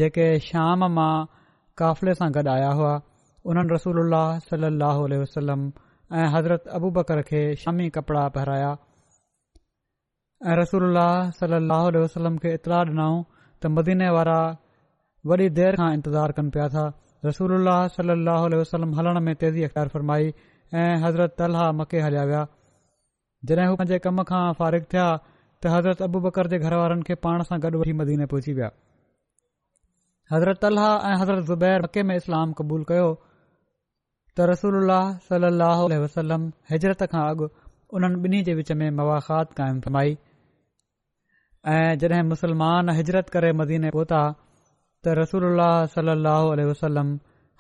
जेके 0.03 0.31
शाम 0.51 0.89
मां 1.01 1.13
क़ाफ़िले 1.81 2.13
सां 2.15 2.27
गॾु 2.33 2.49
आया 2.53 2.71
हुआ 2.79 2.89
उन्हनि 3.53 3.71
रसूल 3.75 3.99
सल 4.49 4.65
अल 4.71 4.83
वसलम 5.21 5.61
ऐं 6.23 6.27
हज़रत 6.35 6.67
अबू 6.79 6.91
बकर 6.99 7.21
खे 7.29 7.39
शामी 7.61 7.87
कपड़ा 7.95 8.25
पहिराया 8.35 8.71
ऐं 10.51 10.57
रसूल 10.63 10.99
सल 11.39 11.55
अल 11.61 11.71
वसलम 12.03 12.37
खे 12.43 12.53
इतलाह 12.59 12.83
ॾिनाऊं 12.93 13.25
त 13.63 13.73
मदीने 13.79 14.11
वारा 14.17 14.37
वॾी 15.33 15.49
देर 15.61 15.81
खां 15.83 15.89
इंतज़ारु 16.01 16.37
कनि 16.41 16.55
पिया 16.59 16.69
था 16.77 16.85
रसूल 17.31 17.73
सल 17.97 18.15
अल 18.19 18.59
वसलम 18.63 18.93
हलण 19.01 19.23
में 19.31 19.35
तेज़ी 19.45 19.65
अख़्तियार 19.71 19.95
फरमाई 19.99 20.31
ऐं 20.85 20.95
हज़रत 21.09 21.45
अलाह 21.49 21.69
मके 21.83 22.05
हलिया 22.11 22.27
विया 22.33 22.47
जॾहिं 23.53 23.69
हू 23.73 23.81
पंहिंजे 23.83 24.03
कम 24.09 24.23
खां 24.33 24.45
फारिग 24.63 24.87
थिया 24.95 25.09
त 25.27 25.77
हज़रत 25.81 26.07
अबू 26.11 26.27
बकर 26.31 26.55
जे 26.57 26.63
घर 26.69 26.81
वारनि 26.85 27.11
खे 27.13 27.21
पाण 27.29 27.49
सां 27.53 27.63
गॾु 27.67 27.77
वठी 27.87 28.01
मदीने 28.05 28.33
पहुची 28.35 28.61
विया 28.63 28.71
हज़रत 30.31 30.65
अल 30.65 30.79
ऐं 30.79 31.15
हज़रत 31.21 31.45
ज़ुबैर 31.45 31.83
मके 31.83 32.03
में 32.09 32.15
इस्लाम 32.17 32.53
क़बूल 32.61 32.85
कयो 32.91 33.09
त 34.37 34.41
रसूल 34.53 34.83
सलह 35.29 35.47
अल 35.87 35.97
वसलम 36.03 36.45
हिजरत 36.73 37.03
खां 37.15 37.23
अॻु 37.33 37.49
उन्हनि 37.99 38.21
ॿिन्ही 38.29 38.43
जे 38.49 38.55
विच 38.61 38.71
में 38.83 38.89
मवाखात 39.01 39.53
क़ाइमु 39.59 39.81
फ़रमाई 39.87 40.17
ऐं 41.75 41.99
जड॒हिं 42.05 42.23
मुसलमान 42.29 42.89
हिजरत 42.99 43.29
करे 43.37 43.53
मदीने 43.63 43.91
पहुता 43.97 44.21
त 44.37 45.19
रसूल 45.21 45.65
सल 45.97 46.15
अल 46.15 46.31
वसलम 46.71 47.13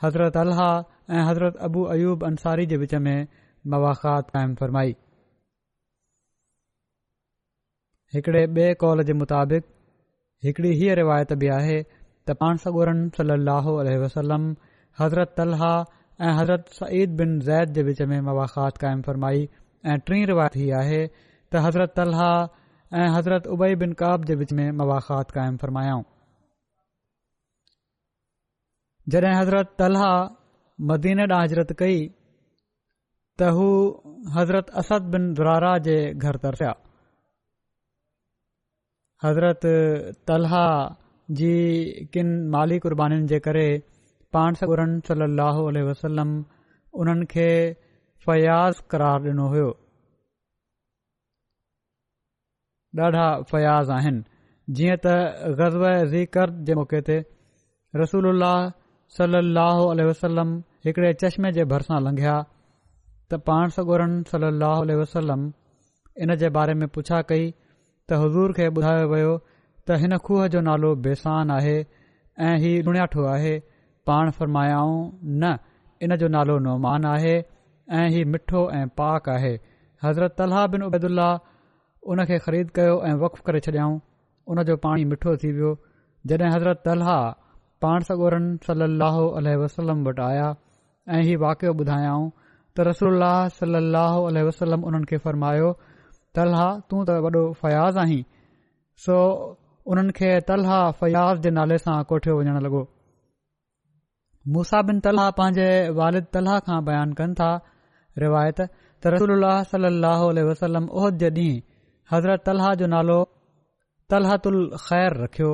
हज़रत 0.04 0.37
अल 0.45 0.52
ऐं 0.62 1.25
हज़रत 1.31 1.57
अबू 1.69 1.83
अयूब 1.97 2.25
अंसारी 2.31 2.66
जे 2.73 2.76
विच 2.85 2.95
में 3.09 3.16
मवाखात 3.75 4.31
क़ाइमु 4.37 4.57
फरमाई 4.62 4.97
हिकिड़े 8.14 8.47
ॿिए 8.47 8.73
कॉल 8.85 9.02
जे 9.09 9.12
मुताबिक़ 9.25 9.69
हिकिड़ी 10.47 10.73
हीअ 10.81 10.95
रिवायत 11.02 11.33
बि 11.42 11.49
आहे 11.59 11.76
त 12.29 12.35
पाण 12.41 12.57
सगोरनि 12.64 13.09
सली 13.19 13.37
अल 13.83 13.88
वसलम 14.05 14.45
हज़रत 15.00 15.31
तलह 15.38 15.62
ऐं 16.26 16.35
हज़रत 16.38 16.69
सईद 16.79 17.17
बिन 17.21 17.38
ज़ैद 17.49 17.73
जे 17.76 17.83
विच 17.88 18.02
में 18.11 18.21
मुवाखात 18.26 18.76
क़ाइमु 18.83 19.02
फरमाई 19.07 19.49
ऐं 19.93 19.97
टीं 20.11 20.21
रिवाय 20.31 20.50
हीअ 20.61 20.76
आहे 20.83 21.00
त 21.07 21.62
हज़रत 21.67 21.95
तलह 21.97 22.23
ऐं 23.00 23.09
हज़रत 23.17 23.47
उबे 23.57 23.75
बिन 23.83 23.93
काब 24.05 24.25
जे 24.31 24.35
विच 24.45 24.52
में 24.61 24.71
मुवाखात 24.83 25.31
क़ाइमु 25.38 25.57
फ़रमायाऊं 25.64 26.05
जॾहिं 29.14 29.35
हज़रत 29.41 29.75
तलह 29.85 30.09
मदीन 30.93 31.25
ॾांहुं 31.26 31.43
हज़रत 31.45 31.73
कई 31.85 31.99
त 33.38 33.52
हू 33.61 33.67
हज़रत 34.38 34.71
अस 34.83 34.93
बिन 35.12 35.33
दुरारा 35.41 35.76
जे 35.91 35.97
घर 36.26 36.37
तरफ़िया 36.49 36.73
हज़रत 39.25 39.61
तलहा 40.31 40.64
जी 41.38 41.50
किन 42.14 42.28
माली 42.52 42.78
क़ुर्बानीनि 42.84 43.26
जे 43.32 43.38
करे 43.44 43.66
पाण 44.36 44.54
सगुरनि 44.60 44.96
सलह 45.08 45.58
वसलम 45.88 46.32
उन्हनि 47.02 47.26
खे 47.32 47.46
फ़याज़ 48.26 48.80
करार 48.94 49.18
ॾिनो 49.28 49.46
हुयो 49.52 49.68
ॾाढा 53.04 53.26
फ़याज़ 53.52 53.92
आहिनि 53.98 54.24
जीअं 54.78 54.96
त 55.04 55.14
ग़ज़ब 55.60 55.84
कर 56.36 56.50
जे 56.70 56.74
मौक़े 56.80 57.00
ते 57.08 57.16
रसूल 58.02 58.28
सलाहु 59.20 59.86
वसलम 60.10 60.50
हिकिड़े 60.86 61.12
चश्मे 61.22 61.52
जे 61.60 61.64
भरिसां 61.74 62.02
लंघिया 62.08 62.36
त 62.42 63.40
पाण 63.48 63.74
सॻोरनि 63.78 64.20
सली 64.32 64.48
अलाह 64.52 64.84
वसलम 65.00 65.48
इन 66.26 66.36
जे 66.44 66.48
बारे 66.58 66.74
में 66.82 66.88
पुछा 66.98 67.22
कई 67.32 67.48
त 67.52 68.20
हज़ूर 68.24 68.52
खे 68.60 68.68
ॿुधायो 68.78 69.08
वियो 69.16 69.32
त 69.88 69.96
हिन 70.00 70.16
खूह 70.26 70.46
जो 70.54 70.60
नालो 70.66 70.90
बेसान 71.04 71.50
आहे 71.52 71.76
ऐं 72.48 72.52
हीउ 72.64 72.82
दुणियाठो 72.88 73.22
आहे 73.34 73.52
पाण 74.08 74.30
फ़र्मायाऊं 74.38 74.98
न 75.40 75.44
इन 76.06 76.16
जो 76.22 76.28
नालो 76.34 76.58
नोमान 76.66 77.04
आहे 77.12 77.34
ऐं 78.00 78.04
ही 78.16 78.22
मिठो 78.34 78.60
ऐं 78.80 78.82
पाक 79.00 79.28
आहे 79.32 79.52
हज़रत 80.04 80.34
तलहा 80.40 80.66
बिनेदु 80.74 81.08
उन 82.12 82.22
खे 82.28 82.38
ख़रीद 82.44 82.70
कयो 82.78 82.92
ऐं 83.08 83.14
वफ़ु 83.22 83.40
करे 83.48 83.60
छॾियाऊं 83.68 83.96
उन 84.54 84.62
जो 84.68 84.76
पाणी 84.84 85.04
मिठो 85.12 85.34
थी 85.44 85.50
वियो 85.56 85.72
जॾहिं 86.32 86.50
हज़रत 86.54 86.86
अलाह 86.92 87.10
पाण 87.86 88.06
सगोरन 88.10 88.46
सल 88.66 88.84
अल 88.90 89.48
वसलम 89.64 90.04
वटि 90.10 90.22
आया 90.30 90.44
ऐं 91.16 91.22
हीउ 91.30 91.38
वाक़िओ 91.46 91.70
ॿुधायाऊं 91.86 92.28
त 92.76 92.86
रसोल्ला 92.90 93.32
सलाहु 93.58 94.20
वसलम 94.50 94.80
उन्हनि 94.90 95.06
खे 95.14 95.18
फ़र्मायो 95.26 95.70
तल्हा 96.38 96.68
तूं 96.92 97.02
त 97.10 97.18
वॾो 97.26 97.42
फ़याज़ 97.64 97.98
आहीं 98.04 98.20
सो 99.06 99.18
उन्हनि 99.90 100.12
खे 100.18 100.28
तलह 100.48 100.74
फ़याज़ 100.98 101.38
जे 101.44 101.50
नाले 101.58 101.78
सां 101.84 101.96
कोठियो 102.10 102.34
वञणु 102.40 102.82
मूसा 104.56 104.82
बिन 104.90 105.00
तलहा 105.06 105.30
पंहिंजे 105.38 105.66
वालिद 105.98 106.26
तलहा 106.36 106.58
खां 106.68 106.78
बयानु 106.88 107.14
कनि 107.20 107.34
था 107.40 107.48
रिवायत 108.22 108.60
त 108.64 109.12
रसूल 109.14 109.44
रसोल 109.44 110.38
वसलम 110.50 110.84
उहद 111.00 111.20
जे 111.24 111.28
ॾींहुं 111.30 111.60
हज़रत 112.12 112.44
तलहा 112.48 112.70
जो 112.80 112.86
नालो 112.94 113.16
तलहतुल 114.14 114.56
ख़ैर 114.86 115.16
रखियो 115.24 115.50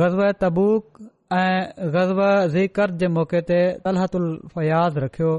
ग़ज़ब 0.00 0.22
तबूक 0.42 1.00
ऐं 1.40 1.56
ग़ज़ब 1.96 2.20
ज़िक्रत 2.56 2.98
जे 3.04 3.08
मौक़े 3.16 3.40
ते 3.52 3.60
तलहतुल 3.86 4.28
फयाज़ 4.54 4.98
रखियो 5.06 5.32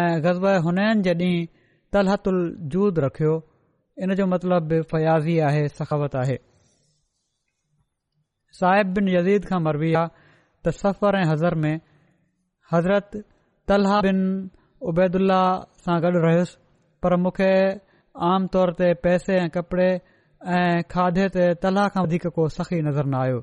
ऐं 0.00 0.10
ग़ज़ब 0.26 0.46
हुनैन 0.68 1.02
जे 1.08 1.14
ॾींहुं 1.24 1.40
तलहतुल 1.96 2.38
जूद 2.76 2.98
रखियो 3.06 3.34
इन 4.00 4.14
जो 4.16 4.26
मतिलब 4.26 4.80
फयाज़ी 4.90 5.38
आहे 5.48 5.66
सखावत 5.68 6.14
आहे 6.16 6.36
साहिब 8.60 8.92
बिनीद 8.98 9.46
खां 9.48 9.60
मरबी 9.64 9.92
आहे 10.00 10.10
त 10.64 10.72
सफ़र 10.76 11.18
ऐं 11.20 11.24
हज़र 11.32 11.54
में 11.64 11.80
हज़रत 12.72 13.16
तलहा 13.68 14.00
बिन 14.08 14.22
उबैदुल्ला 14.92 15.40
अलाह 15.44 15.80
सां 15.84 15.98
गॾु 16.04 16.10
रहियुसि 16.24 16.56
पर 17.02 17.16
मूंखे 17.24 17.50
आम 18.32 18.46
तौर 18.56 18.72
ते 18.80 18.92
पैसे 19.04 19.36
ऐं 19.44 19.48
कपड़े 19.56 19.88
ऐं 20.58 20.82
खाधे 20.94 21.28
ते 21.36 21.46
तलहा 21.64 21.88
खां 21.96 22.04
वधीक 22.06 22.26
को 22.38 22.48
सखी 22.56 22.80
नज़र 22.90 23.04
न 23.06 23.14
आयो 23.22 23.38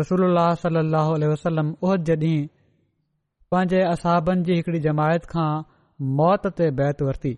रसूल 0.00 0.24
अलाह 0.30 0.52
सलम 1.44 1.72
उह 1.84 1.96
जॾहिं 2.10 2.36
पंहिंजे 3.50 3.80
असाबनि 3.94 4.42
जी 4.50 4.54
हिकड़ी 4.60 4.78
जमायत 4.90 5.30
खां 5.34 5.48
मौत 6.16 6.46
ते 6.56 6.70
बैत 6.78 7.02
वरिती 7.02 7.30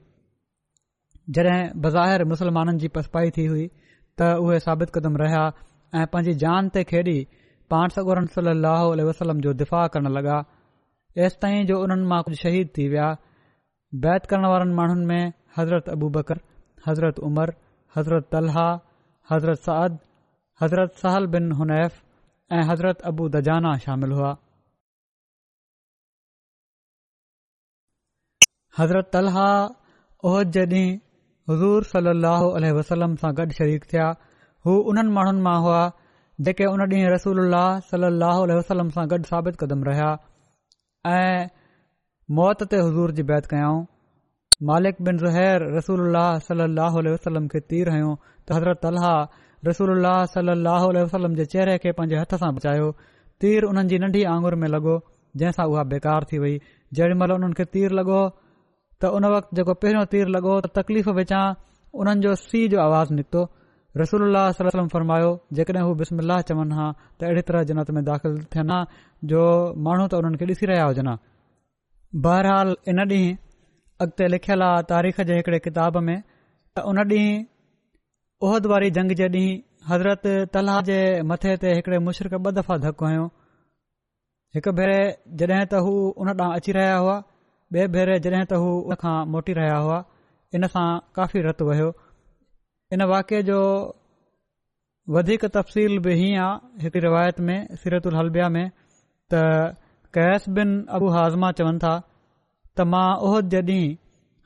जॾहिं 1.37 1.69
बज़ाहिर 1.83 2.25
मुसलमाननि 2.33 2.79
जी 2.85 2.89
पसपाई 2.97 3.31
थी 3.37 3.45
हुई 3.51 3.67
त 4.19 4.35
उहे 4.47 4.59
साबित 4.65 4.91
क़दम 4.95 5.17
रहिया 5.23 5.43
ऐं 6.01 6.07
पंहिंजी 6.15 6.35
जान 6.45 6.69
ते 6.77 6.83
खेॾी 6.93 7.15
पाण 7.75 7.89
सगरम 7.97 8.27
सली 8.37 9.03
वसलम 9.11 9.41
जो 9.47 9.53
दिफ़ा 9.61 9.87
करणु 9.97 10.11
लॻा 10.17 10.39
ऐसि 11.29 11.39
ताईं 11.45 11.67
जो 11.71 11.79
उन्हनि 11.85 12.07
मां 12.15 12.23
कुझु 12.31 12.37
शहीद 12.43 12.73
थी 12.79 12.89
विया 12.95 13.07
बैत 14.07 14.27
करण 14.33 14.47
वारनि 14.55 14.75
माण्हुनि 14.81 15.07
में 15.13 15.33
हज़रत 15.59 15.89
अबू 15.95 16.09
बकर 16.19 16.41
हज़रत 16.89 17.19
उमर 17.31 17.55
हज़रत 17.97 18.29
तलहा 18.33 18.69
हज़रत 19.31 19.63
सद 19.71 19.99
हज़रत 20.63 21.01
सहल 21.05 21.27
बिन 21.37 21.51
हुनैफ़ 21.63 22.03
ऐं 22.59 22.63
हज़रत 22.73 23.07
अबू 23.13 23.29
दजाना 23.39 23.77
शामिल 23.87 24.13
हुआ 24.19 24.37
हज़रत 28.81 29.17
अल 29.17 29.27
जे 30.55 30.63
ॾींहुं 30.73 30.99
हज़ूर 31.51 31.85
सली 31.93 32.13
लहल 32.25 32.65
वसलम 32.77 33.13
सां 33.23 33.29
गॾु 33.41 33.47
शरीक 33.59 33.85
थिया 33.93 34.07
हू 34.69 34.73
उन्हनि 34.93 35.13
माण्हुनि 35.19 35.43
मां 35.47 35.55
हुआ 35.65 35.77
जेके 36.49 36.67
हुन 36.73 36.83
डीं॒ 36.93 37.11
रसूल 37.15 37.39
सल 37.89 38.03
अल 38.11 38.53
वसलम 38.59 38.91
सां 38.97 39.05
गॾु 39.15 39.19
साबित 39.33 39.57
क़दम 39.65 39.85
रहिया 39.91 40.11
ऐं 41.17 41.51
मौत 42.41 42.65
ते 42.75 42.81
हज़ूर 42.87 43.15
जी 43.21 43.27
बैत 43.31 43.49
कयाऊं 43.53 43.81
मालिक 44.73 45.01
बिन 45.11 45.21
ज़हैर 45.27 45.67
रसूल 45.79 46.21
सल 46.49 46.67
अह 46.89 47.01
वे 47.11 47.45
खे 47.55 47.61
तीर 47.75 47.93
हयो 47.97 48.13
त 48.25 48.59
हज़रत 48.59 48.85
अल 48.93 49.01
रसूल 49.71 50.11
सल 50.35 50.53
वसलम 51.03 51.39
जे 51.41 51.45
चहिरे 51.55 51.79
खे 51.87 51.97
पंहिंजे 52.01 52.19
हथ 52.25 52.39
सां 52.45 52.55
बचायो 52.59 52.91
तीर 53.47 53.65
उन्हनि 53.71 53.93
जी 53.95 53.99
नंढी 54.05 54.27
आंगुर 54.35 54.57
में 54.65 54.69
लॻो 54.77 54.99
जंहिंसां 55.41 55.67
उहा 55.75 55.83
बेकार 55.95 56.27
थी 56.33 56.39
वई 56.47 56.57
जेॾीमहिल 57.01 57.35
उन्हनि 57.39 57.59
खे 57.61 57.65
तीर 57.79 57.97
लॻो 58.01 58.21
त 59.03 59.09
उन 59.17 59.25
वक़्तु 59.33 59.57
जेको 59.57 59.73
पहिरियों 59.83 60.07
तीर 60.13 60.27
लॻो 60.35 60.53
त 60.61 60.67
तकलीफ़ 60.79 61.09
विचां 61.19 61.43
उन्हनि 62.03 62.23
जो 62.25 62.31
सीउ 62.47 62.69
जो 62.73 62.79
आवाज़ 62.87 63.13
निकितो 63.19 63.43
रसूल 64.01 64.39
फ़र्मायो 64.95 65.31
जेकॾहिं 65.59 65.85
हू 65.89 65.93
बिस्मिल्लाह 66.01 66.39
चवनि 66.49 66.75
हा 66.79 66.87
त 67.19 67.29
अहिड़ी 67.29 67.43
तरह 67.51 67.63
जनत 67.71 67.91
में 67.99 68.03
दाख़िल 68.09 68.35
थियनि 68.55 68.73
हा 68.73 68.81
जो 69.31 69.43
माण्हू 69.87 70.09
त 70.15 70.21
उन्हनि 70.23 70.37
खे 70.41 70.51
ॾिसी 70.51 70.71
रहिया 70.73 70.91
हुजनि 70.91 71.15
बहरहाल 72.27 72.69
इन 72.95 72.99
ॾींहुं 73.05 73.39
अॻिते 74.07 74.25
लिखियलु 74.35 74.65
आहे 74.73 74.83
तारीख़ 74.93 75.23
जे 75.31 75.39
हिकड़े 75.39 75.59
किताब 75.69 76.03
में 76.11 76.19
त 76.19 76.87
उन 76.93 77.03
ॾींहुं 77.05 77.33
उहद 78.49 78.67
वारी 78.75 78.91
जंग 79.01 79.17
जे 79.23 79.29
ॾींहुं 79.39 79.65
हज़रत 79.91 80.31
तलाह 80.57 80.81
जे 80.93 80.99
मथे 81.33 81.57
ते 81.63 81.77
हिकड़े 81.79 81.99
मुशरक़ 82.11 82.37
ॿ 82.39 82.61
दफ़ा 82.61 82.83
धकु 82.89 83.05
हुयो 83.13 83.25
हिकु 84.57 84.71
भेरे 84.81 85.01
जॾहिं 85.41 85.67
त 85.73 85.87
हू 85.87 85.95
ॾांहुं 86.29 86.53
अची 86.61 86.79
रहिया 86.81 86.99
हुआ 87.03 87.17
ॿिए 87.77 87.87
भेरे 87.95 88.15
जॾहिं 88.25 88.43
त 88.51 88.59
हू 88.61 88.69
हुन 88.85 88.97
खां 89.01 89.15
मोटी 89.33 89.55
रहिया 89.57 89.79
हुआ 89.87 89.97
इन 90.59 90.67
सां 90.77 90.85
काफ़ी 91.17 91.41
रतु 91.47 91.65
वियो 91.71 91.89
इन 92.97 93.05
वाके 93.11 93.41
जो 93.49 93.57
वधीक 95.17 95.45
तफ़सील 95.57 95.97
बि 96.07 96.15
हीअं 96.21 96.39
आहे 96.47 96.85
हिक 96.87 96.97
रिवायत 97.07 97.43
में 97.49 97.59
सीरत 97.83 98.09
उल 98.13 98.17
हलबिया 98.21 98.47
में 98.55 98.65
त 99.35 99.43
कैस 100.19 100.49
बिन 100.61 100.73
अबू 101.01 101.11
हाज़मा 101.17 101.51
चवनि 101.61 101.83
था 101.85 101.93
त 102.05 102.89
मां 102.95 103.05
उहद 103.29 103.59
उहो 103.59 103.59
जॾहिं 103.59 103.85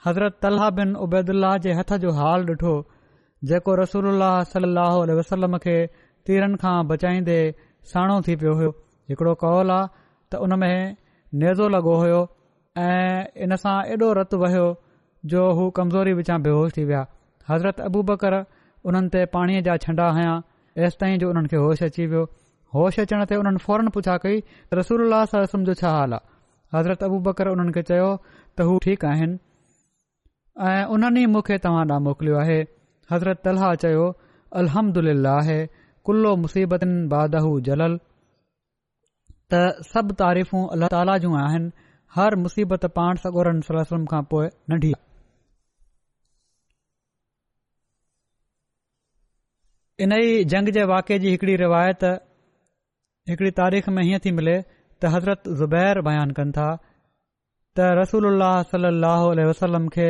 हज़रत 0.09 0.43
तलाह 0.49 0.75
बिन 0.83 0.97
उबैदुल्लाह 1.07 1.55
जे 1.69 1.79
हथ 1.85 1.97
जो 2.09 2.17
हाल 2.21 2.51
ॾिठो 2.53 2.75
जेको 3.55 3.79
रसूल 3.85 4.29
सलाहु 4.57 5.07
वसलम 5.23 5.57
खे 5.71 5.79
तीरनि 6.31 6.63
खां 6.67 6.75
बचाईंदे 6.95 7.41
साणो 7.97 8.19
थी 8.31 8.37
पियो 8.45 8.59
हुयो 8.63 8.75
हिकिड़ो 9.15 9.37
कॉल 9.49 9.75
आहे 9.81 9.91
त 9.97 10.47
उन 10.49 10.61
में 10.69 10.79
नेज़ो 11.43 11.75
लॻो 11.81 11.99
हुयो 12.07 12.23
ऐं 12.81 13.25
इन 13.45 13.57
सां 13.63 13.73
एॾो 13.95 14.13
रतु 14.19 14.37
वियो 14.43 14.67
जो 15.33 15.41
हू 15.57 15.69
कमज़ोरी 15.79 16.13
विचां 16.21 16.37
बेहोश 16.43 16.73
थी 16.77 16.85
विया 16.91 17.01
हज़रत 17.49 17.81
अबू 17.89 18.03
बकर 18.11 18.35
उन्हनि 18.91 19.09
ते 19.17 19.25
पाणीअ 19.35 19.61
जा 19.67 19.75
छंडा 19.85 20.07
हया 20.19 20.31
एसि 20.87 20.97
ताईं 21.03 21.19
जो 21.25 21.29
उन्हनि 21.33 21.49
खे 21.53 21.57
होश 21.65 21.83
अची 21.89 22.07
वियो 22.13 22.23
होश 22.77 22.99
अचण 23.05 23.25
ते 23.33 23.35
हुननि 23.41 23.59
फौरन 23.67 23.89
पुछा 23.97 24.17
कई 24.23 24.41
रसूल 24.81 25.17
ससु 25.35 25.59
जो 25.71 25.75
छा 25.83 25.91
हाल 25.97 26.15
आहे 26.19 26.79
हज़रत 26.79 27.03
अबू 27.11 27.19
बकर 27.29 27.53
उन्हनि 27.57 27.77
खे 27.77 27.83
चयो 27.93 28.09
त 28.31 28.69
हू 28.71 28.79
ठीकु 28.87 29.07
आहिनि 29.11 29.37
ऐं 30.73 30.81
उन्हनि 30.97 31.27
ई 31.27 31.31
मूंखे 31.35 31.59
तव्हां 31.67 31.85
ॾांहुं 31.91 32.05
मोकिलियो 32.09 32.41
आहे 32.45 32.59
हज़रत 33.13 33.45
तलहा 33.49 33.75
चयो 33.85 34.09
अलहमल 34.63 35.15
कुल्लो 36.11 36.35
मुसीबतनि 36.47 37.05
बादहू 37.17 37.53
जलल 37.71 38.01
त 39.55 39.65
सभु 39.95 40.19
तारीफ़ूं 40.25 40.67
अलाह 40.79 40.97
ताला 40.99 41.21
जूं 41.27 41.39
आहिनि 41.45 41.82
हर 42.17 42.35
मुसीबत 42.41 42.85
पाण 42.97 43.21
सगोरनि 43.21 43.63
सलाह 43.67 43.93
खां 44.13 44.19
पोइ 44.33 44.49
नंढी 44.71 44.89
इन 50.07 50.13
ई 50.17 50.43
जंग 50.55 50.73
जे 50.79 50.83
वाके 50.91 51.19
जी 51.23 51.31
हिकड़ी 51.35 51.55
रिवायत 51.63 52.05
हिकिड़ी 53.31 53.51
तारीख़ 53.61 53.89
में 53.99 54.03
हीअं 54.09 54.21
थी 54.27 54.33
मिले 54.41 54.57
त 54.65 55.13
हज़रत 55.15 55.49
ज़ुबैर 55.63 56.01
बयानु 56.11 56.37
कनि 56.41 56.53
था 56.59 56.67
त 57.79 57.87
रसूल 57.99 58.27
अलसलम 58.33 59.89
खे 59.97 60.09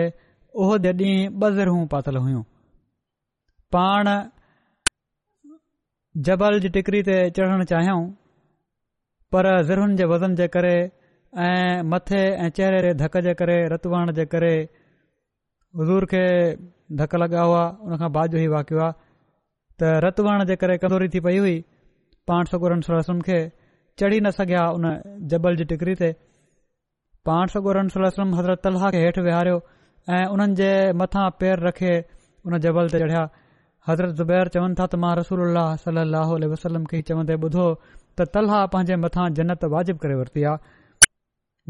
उहो 0.62 0.78
जे 0.86 0.92
ॾींहुं 1.02 1.26
ॿ 1.26 1.50
ज़रू 1.60 1.84
पातल 1.94 2.16
हुयूं 2.24 2.42
पाण 3.76 4.10
जबल 6.30 6.58
जी 6.66 6.68
टिकरी 6.78 7.02
ते 7.10 7.20
चढ़ण 7.38 7.64
चाहियूं 7.74 8.02
पर 9.36 9.50
ज़िरुनि 9.70 9.96
जे 10.02 10.08
वज़न 10.14 10.34
जे 10.42 10.48
करे 10.58 10.74
ऐं 11.40 11.82
मथे 11.90 12.18
ऐं 12.44 12.48
चेहरे 12.56 12.80
जे 12.82 12.92
धक 13.00 13.16
जे 13.26 13.32
करे 13.34 13.54
रतु 13.72 13.88
वण 13.90 14.10
जे 14.18 14.24
करे 14.32 14.52
हज़ूर 15.80 16.04
खे 16.12 16.24
धक 16.98 17.14
लॻा 17.22 17.42
हुआ 17.48 17.62
हुन 17.84 17.96
खां 18.02 18.10
बाजू 18.16 18.36
ई 18.38 18.46
वाकियो 18.54 18.80
आहे 18.84 18.92
त 19.80 19.92
रतु 20.04 20.24
वण 20.26 20.44
जे 20.50 20.56
करे 20.64 20.76
कदोरी 20.82 21.08
थी 21.14 21.20
पई 21.28 21.38
हुई 21.44 21.54
पाण 22.28 22.50
सो 22.52 22.60
रमस 22.72 23.10
खे 23.28 23.38
चढ़ी 23.98 24.20
न 24.20 24.30
सघिया 24.40 24.66
उन 24.76 24.84
जबल 25.32 25.56
जी 25.60 25.64
टिकरी 25.72 25.94
ते 26.02 26.12
पाण 27.30 27.46
सगोर 27.56 27.76
रमसोल 27.80 28.06
हज़रत 28.34 28.62
तलहा 28.66 28.90
खे 28.96 29.00
हेठि 29.04 29.20
वेहारियो 29.28 29.58
ऐं 30.14 30.22
उन्हनि 30.36 30.54
जे 30.60 30.70
मथां 31.04 31.24
पेर 31.40 31.60
रखे 31.68 31.94
हुन 31.96 32.58
जबल 32.68 32.88
ते 32.94 32.98
चढ़िया 33.04 33.22
हज़रत 33.88 34.14
ज़ुबैर 34.20 34.48
चवनि 34.58 34.74
था 34.82 34.86
त 34.86 35.02
मां 35.06 35.14
रसूल 35.22 35.56
सलाहु 35.86 36.38
अलसलम 36.42 36.86
खे 36.92 37.02
चवंदे 37.12 37.34
ॿुधो 37.48 37.66
त 38.20 38.28
तलहा 38.36 38.64
पंहिंजे 38.76 38.96
मथां 39.06 39.28
जन्नत 39.40 39.68
वाजिबु 39.76 40.04
करे 40.06 40.16
वरिती 40.22 40.46
आहे 40.54 40.80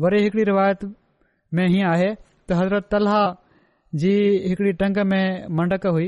वरी 0.00 0.22
हिकड़ी 0.22 0.44
रिवायत 0.44 0.84
में 1.54 1.66
हीअं 1.68 1.86
आहे 1.90 2.06
त 2.14 2.52
हज़रत 2.58 2.86
तलहा, 2.90 3.24
जी 3.94 4.12
हिकड़ी 4.48 4.72
टंग 4.82 4.96
में 5.08 5.46
मंडक 5.56 5.86
हुई 5.96 6.06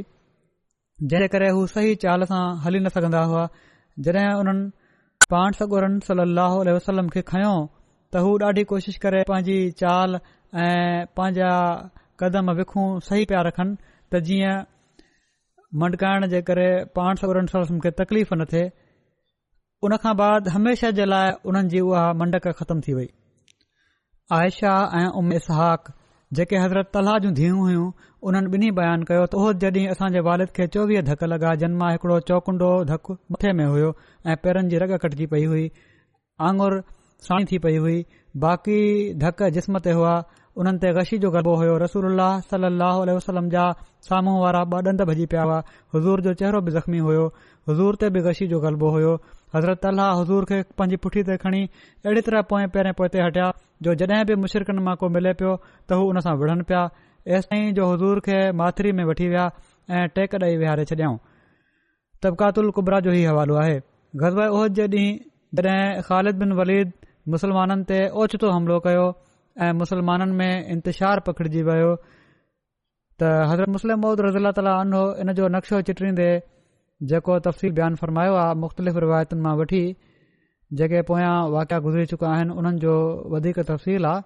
जंहिं 1.11 1.29
करे 1.35 1.49
हू 1.57 1.67
सही 1.75 1.95
चाल 2.05 2.25
सां 2.31 2.45
हली 2.65 2.79
न 2.81 2.89
सघंदा 2.95 3.23
हुआ 3.33 3.43
जॾहिं 4.07 4.31
हुननि 4.39 4.71
पाण 5.35 5.53
सॻोरम 5.59 5.99
सलाहु 6.07 6.63
वसलम 6.77 7.09
खे 7.17 7.23
खयों 7.33 7.57
त 7.67 8.23
हू 8.27 8.33
ॾाढी 8.51 8.65
कोशिशि 8.73 8.99
करे 9.03 9.23
पंहिंजी 9.31 9.57
चाल 9.83 10.15
ऐं 10.19 11.07
पंहिंजा 11.21 11.51
कदम 12.25 12.51
विखूं 12.61 12.87
सही 13.11 13.25
पिया 13.33 13.43
रखनि 13.51 13.77
त 14.15 14.23
जीअं 14.31 14.65
मंडकाइण 15.85 16.27
जे 16.37 16.41
करे 16.51 16.69
पाण 17.01 17.21
सगुरम 17.25 17.53
सलम 17.55 17.81
खे 17.89 17.91
तकलीफ़ 18.01 18.33
न 18.41 18.45
थे 18.55 18.65
हुन 19.85 19.97
खां 20.07 20.15
बाद 20.25 20.49
हमेशा 20.57 20.91
जे 21.01 21.09
लाइ 21.15 21.37
हुननि 21.47 21.75
जी 21.77 21.85
उहा 21.91 22.07
मंडक 22.25 22.49
ख़तम 22.63 22.81
थी 22.89 22.99
वई 23.01 23.09
आयशा 24.33 24.71
ऐं 24.99 25.09
उम 25.21 25.33
इसहाक 25.37 25.89
जेके 26.37 26.57
हज़रत 26.57 26.87
तलाह 26.95 27.17
जूं 27.25 27.33
धीअ 27.39 27.53
हुयूं 27.57 27.89
उन्हनि 28.31 28.49
ॿिन्ही 28.55 28.71
बयानु 28.77 29.05
कयो 29.09 29.25
त 29.33 29.35
उहो 29.41 29.49
जॾहिं 29.65 29.87
असांजे 29.95 30.21
वालिद 30.29 30.53
खे 30.59 30.67
चोवीह 30.77 31.03
धक 31.09 31.25
लॻा 31.33 31.51
जिन 31.63 31.75
मां 31.83 31.91
हिकड़ो 31.95 32.17
चौकुंडो 32.31 32.69
धक 32.91 33.11
मथे 33.35 33.53
में 33.59 33.65
हुयो 33.73 33.91
ऐं 34.33 34.37
पेरनि 34.47 34.73
जी 34.75 34.79
रग 34.83 34.95
कटिजी 35.03 35.27
पई 35.35 35.45
हुई 35.51 35.65
आंगुर 36.51 36.77
साणी 37.29 37.45
थी 37.53 37.59
पई 37.67 37.77
हुई 37.87 37.99
बाक़ी 38.47 38.79
धक 39.27 39.43
जिस्म 39.59 39.83
ते 39.89 39.97
हुआ 39.99 40.15
हुननि 40.61 40.85
ते 40.87 40.95
गशी 41.01 41.19
जो 41.27 41.31
गलबो 41.37 41.55
हुयो 41.65 41.77
रसूल 41.85 42.09
सलाह 42.55 43.03
वसलम 43.21 43.49
जा 43.57 43.67
साम्हूं 44.09 44.39
वारा 44.47 44.65
ॿ 44.77 44.89
डंद 44.89 45.07
भॼी 45.13 45.27
पिया 45.35 45.43
हुआ 45.51 45.61
हज़ूर 45.99 46.25
जो 46.29 46.35
चेहरो 46.45 46.65
बि 46.71 46.77
ज़ख़्मी 46.79 47.05
हुयो 47.11 47.29
हज़ूर 47.73 48.01
ते 48.05 48.11
बि 48.17 48.25
गशी 48.31 48.49
जो 48.57 48.65
गलबो 48.69 48.91
हुयो 48.97 49.13
हज़रत 49.59 49.87
अल 49.93 50.03
हज़ूर 50.23 50.51
खे 50.55 50.65
पंहिंजी 50.83 51.03
पुठी 51.09 51.29
ते 51.33 51.39
खणी 51.47 51.65
अहिड़ी 51.83 52.27
तरह 52.31 52.49
पोएं 52.55 52.67
पहिरियों 52.79 52.99
पोएं 53.03 53.23
हटिया 53.29 53.53
जो 53.83 53.93
जॾहिं 54.01 54.25
बि 54.27 54.35
मुशिरकनि 54.45 54.83
मां 54.87 54.95
को 55.03 55.09
मिले 55.17 55.31
पियो 55.41 55.53
त 55.67 55.99
हू 56.01 56.05
हुन 56.11 56.21
सां 56.27 56.35
विढ़नि 56.43 56.63
पिया 56.71 56.83
एस 57.39 57.47
ताईं 57.53 57.73
जो 57.79 57.87
हज़ूर 57.93 58.21
खे 58.27 58.37
माथिरी 58.61 58.93
में 58.99 59.05
वठी 59.11 59.29
विया 59.35 59.47
ऐं 60.01 60.05
टेक 60.19 60.35
ॾेई 60.45 60.57
वेहारे 60.63 60.85
छॾियऊं 60.91 61.17
तबिकातल 62.27 62.71
कुबरा 62.79 63.01
जो 63.07 63.13
ई 63.17 63.25
हवालो 63.31 63.57
आहे 63.65 63.75
ग़ज़बद 64.23 64.47
जे 64.47 64.57
ॾींहुं 64.57 64.69
जड॒हिं 65.61 66.03
ख़ालिद 66.11 66.41
बिन 66.45 66.53
वलीद 66.61 66.93
मुसलमाननि 67.37 67.85
ते 67.91 67.99
ओचितो 68.25 68.51
हमिलो 68.57 68.79
कयो 68.87 69.05
ऐं 69.67 69.73
मुसलमाननि 69.83 70.39
में 70.41 70.71
इंतिशार 70.77 71.25
पखिड़िजी 71.31 71.63
वियो 71.71 71.91
हज़रत 73.25 73.77
मुस्लिम 73.79 74.03
महिद 74.07 74.25
रज़ील 74.29 74.51
ताली 74.61 74.75
अनो 74.79 75.03
इन 75.25 75.33
जो 75.41 75.51
नक्शो 75.59 75.81
चिटणीदे 75.91 76.31
जेको 77.13 77.39
तफ़सील 77.49 77.77
बयान 77.81 78.01
फरमायो 78.05 78.39
आहे 78.47 78.59
मुख़्तलिफ़ 78.67 78.99
रिवायतुनि 79.07 79.43
मां 79.49 79.57
वठी 79.63 79.83
जेके 80.79 81.01
पोयां 81.09 81.35
वाकिया 81.55 81.79
गुज़री 81.87 82.05
चुका 82.13 82.29
आहिनि 82.35 82.53
उन्हनि 82.61 82.79
जो 82.85 82.93
वधीक 83.35 83.59
तफ़सील 83.71 84.05
आहे 84.11 84.23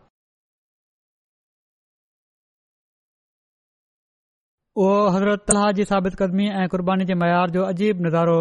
उहो 4.83 4.99
हज़रत 5.17 5.45
तलाह 5.49 5.71
जी 5.79 5.85
साबित 5.93 6.15
क़दमी 6.23 6.47
ऐं 6.61 6.67
क़ुर्बानी 6.75 7.05
जे 7.11 7.15
मयार 7.23 7.51
जो 7.57 7.65
अजीब 7.73 8.01
नज़ारो 8.07 8.37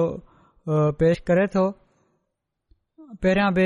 पेश 1.02 1.20
करे 1.32 1.48
थो 1.56 1.65
पहिरियां 3.22 3.54
बि 3.60 3.65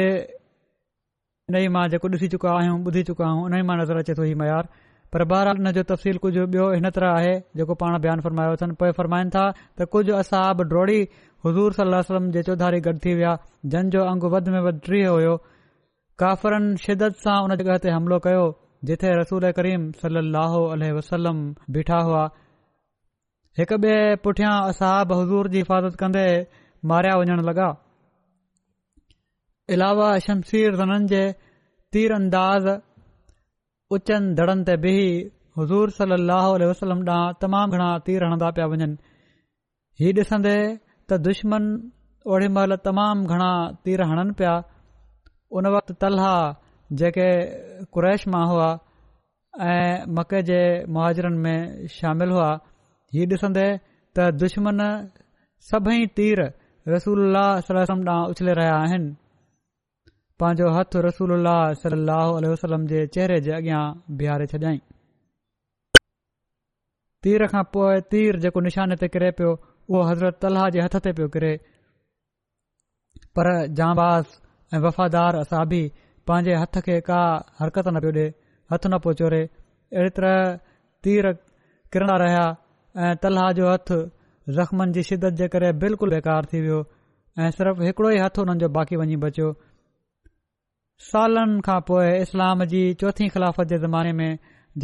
इन 1.50 1.56
ई 1.62 1.68
मां 1.76 1.84
जेको 1.96 2.08
ॾिसी 2.18 2.30
चुका 2.36 2.52
आहियूं 2.62 2.78
ॿुधी 2.92 3.04
चुका 3.10 3.26
आहियूं 3.28 3.44
उन 3.50 3.58
ई 3.60 3.68
मां 3.72 3.78
नज़र 3.82 4.02
अचे 4.04 4.16
थो 4.22 4.28
हीउ 4.30 4.38
मयार 4.44 4.70
पर 5.14 5.24
बहरहाल 5.32 5.58
हिन 5.62 5.72
जो 5.78 5.84
तफ़सील 5.92 6.18
कुझु 6.26 6.46
ॿियो 6.54 6.68
हिन 6.74 6.90
तरह 6.98 7.16
आहे 7.22 7.34
जेको 7.62 7.76
पाण 7.84 7.98
बयानु 8.06 8.26
फरमायो 8.28 8.54
अथनि 8.58 8.78
पोइ 8.84 8.92
फरमाइनि 9.00 9.34
था 9.36 9.46
त 9.58 9.88
कुझु 9.96 10.14
असाब 10.20 10.62
ड्रोड़ी 10.74 11.00
हज़ूर 11.46 11.74
सलाहु 11.74 12.02
वसलम 12.06 12.26
जे 12.34 12.42
चौधारी 12.48 12.80
गॾु 12.86 12.98
थी 13.04 13.14
विया 13.18 13.32
जो 13.94 14.02
अंग 14.12 14.24
वधि 14.34 14.52
में 14.56 14.60
वधि 14.66 14.80
ट्रीह 14.88 15.08
हुयो 15.14 15.36
काफ़रनि 16.22 16.78
शिदत 16.86 17.16
सां 17.24 17.38
उन 17.46 17.56
जॻह 17.62 17.78
ते 17.86 17.90
हमिलो 17.96 18.20
कयो 18.26 18.44
जिथे 18.90 19.14
रसूल 19.20 19.46
करीम 19.60 19.88
सल 20.02 20.22
लहो 20.36 20.62
अल 20.76 20.84
वसलम 20.98 21.40
बीठा 21.78 22.00
हुआ 22.10 22.22
हिकु 23.60 23.78
ॿिए 23.86 24.16
पुठियां 24.26 24.54
असाब 24.74 25.14
हज़ूर 25.22 25.50
जी 25.56 25.64
हिफ़ाज़त 25.64 25.98
कंदे 26.04 26.26
मारिया 26.92 27.16
वञण 27.22 27.42
लॻा 27.50 27.72
इलावा 29.78 30.12
शमशीर 30.28 30.78
रननि 30.84 31.08
जे 31.16 31.24
तीर 31.96 32.14
अंदाज़ 32.20 32.70
ऊचनि 33.98 34.34
दड़नि 34.42 34.70
ते 34.70 34.78
बिही 34.86 35.10
हज़ूर 35.60 35.98
सल 36.00 36.16
लहो 36.30 36.54
वसलम 36.74 37.02
ॾांहुं 37.18 37.36
तमामु 37.44 37.74
घणा 37.76 37.90
तीर 38.08 38.26
हणंदा 38.30 38.52
पिया 38.58 38.68
वञनि 38.74 38.92
हीउ 40.02 40.16
ॾिसंदे 40.26 40.56
त 41.12 41.18
दुश्मन 41.28 41.64
ओड़ी 42.32 42.48
महिल 42.56 42.72
तमामु 42.88 43.24
घणा 43.32 43.52
तीर 43.84 44.02
हणनि 44.10 44.34
पिया 44.40 44.54
उन 45.56 45.66
वक़्त 45.74 45.90
तलहा 46.02 46.36
जेके 47.00 47.28
कुरैश 47.94 48.22
मां 48.32 48.44
हुआ 48.52 48.70
ऐं 49.72 49.94
मके 50.16 50.40
जे 50.50 50.60
मुहाजरनि 50.94 51.40
में 51.46 51.60
शामिल 51.98 52.30
हुआ 52.36 52.50
हीउ 53.14 53.26
ॾिसन्दे 53.34 53.68
त 54.16 54.28
दुश्मन 54.44 54.80
सभई 55.72 56.00
तीर 56.20 56.40
रसूल 56.94 57.20
ॾांहुं 57.44 58.30
उछले 58.32 58.52
रहिया 58.60 58.76
आहिनि 58.84 59.10
पंहिंजो 60.40 60.68
हथ 60.78 60.92
रसूल 61.08 61.34
सलाह 61.82 62.24
वसलम 62.54 62.86
जे 62.94 63.02
चेहरे 63.16 63.40
जे 63.50 63.52
अॻियां 63.58 63.84
बीहारे 64.22 64.48
छॾियई 64.54 64.80
तीर 67.26 67.46
खां 67.54 67.64
पोइ 67.74 68.00
तीर 68.12 68.40
जेको 68.46 68.60
निशाने 68.70 68.96
ते 69.04 69.08
किरे 69.16 69.32
पियो 69.42 69.52
उहो 69.92 70.02
हज़रत 70.10 70.46
अल 70.50 70.58
जे 70.74 70.80
हथ 70.86 70.96
ते 71.06 71.12
पियो 71.18 71.28
किरे 71.36 71.52
पर 73.38 73.48
जांबास 73.78 74.26
ऐं 74.76 74.80
वफ़ादार 74.88 75.36
असाबी 75.44 75.82
बि 75.84 75.92
पंहिंजे 76.30 76.54
हथ 76.62 76.80
खे 76.86 77.00
का 77.12 77.20
हरकत 77.60 77.88
न 77.96 78.00
पियो 78.04 78.12
ॾिए 78.22 78.28
हथ 78.74 78.86
न 78.92 79.00
पियो 79.06 79.14
चोरे 79.22 79.42
अहिड़ी 79.42 80.14
तरह 80.20 80.38
तीर 81.06 81.28
किरन 81.96 82.12
रहिया 82.24 82.46
ऐं 83.08 83.12
तलाह 83.26 83.50
जो 83.60 83.66
हथ 83.72 83.90
ज़ख़्मनि 84.60 84.96
जी 84.98 85.04
शिदत 85.10 85.40
जे 85.42 85.50
करे 85.56 85.72
बिल्कुलु 85.84 86.14
बेकार 86.16 86.48
थी 86.54 86.62
वियो 86.68 86.78
ऐं 87.40 87.50
सिर्फ़ 87.58 87.84
हिकड़ो 87.88 88.12
ई 88.16 88.22
हथ 88.26 88.40
हुननि 88.44 88.64
जो 88.66 88.70
बाक़ी 88.78 89.02
वञी 89.02 89.18
बचियो 89.26 89.50
सालनि 91.10 91.62
खां 91.68 91.80
पोइ 91.92 92.14
इस्लाम 92.28 92.64
जी 92.76 92.84
चौथी 93.04 93.28
ख़िलाफ़त 93.36 93.74
जे 93.76 93.78
ज़माने 93.88 94.12
में 94.22 94.32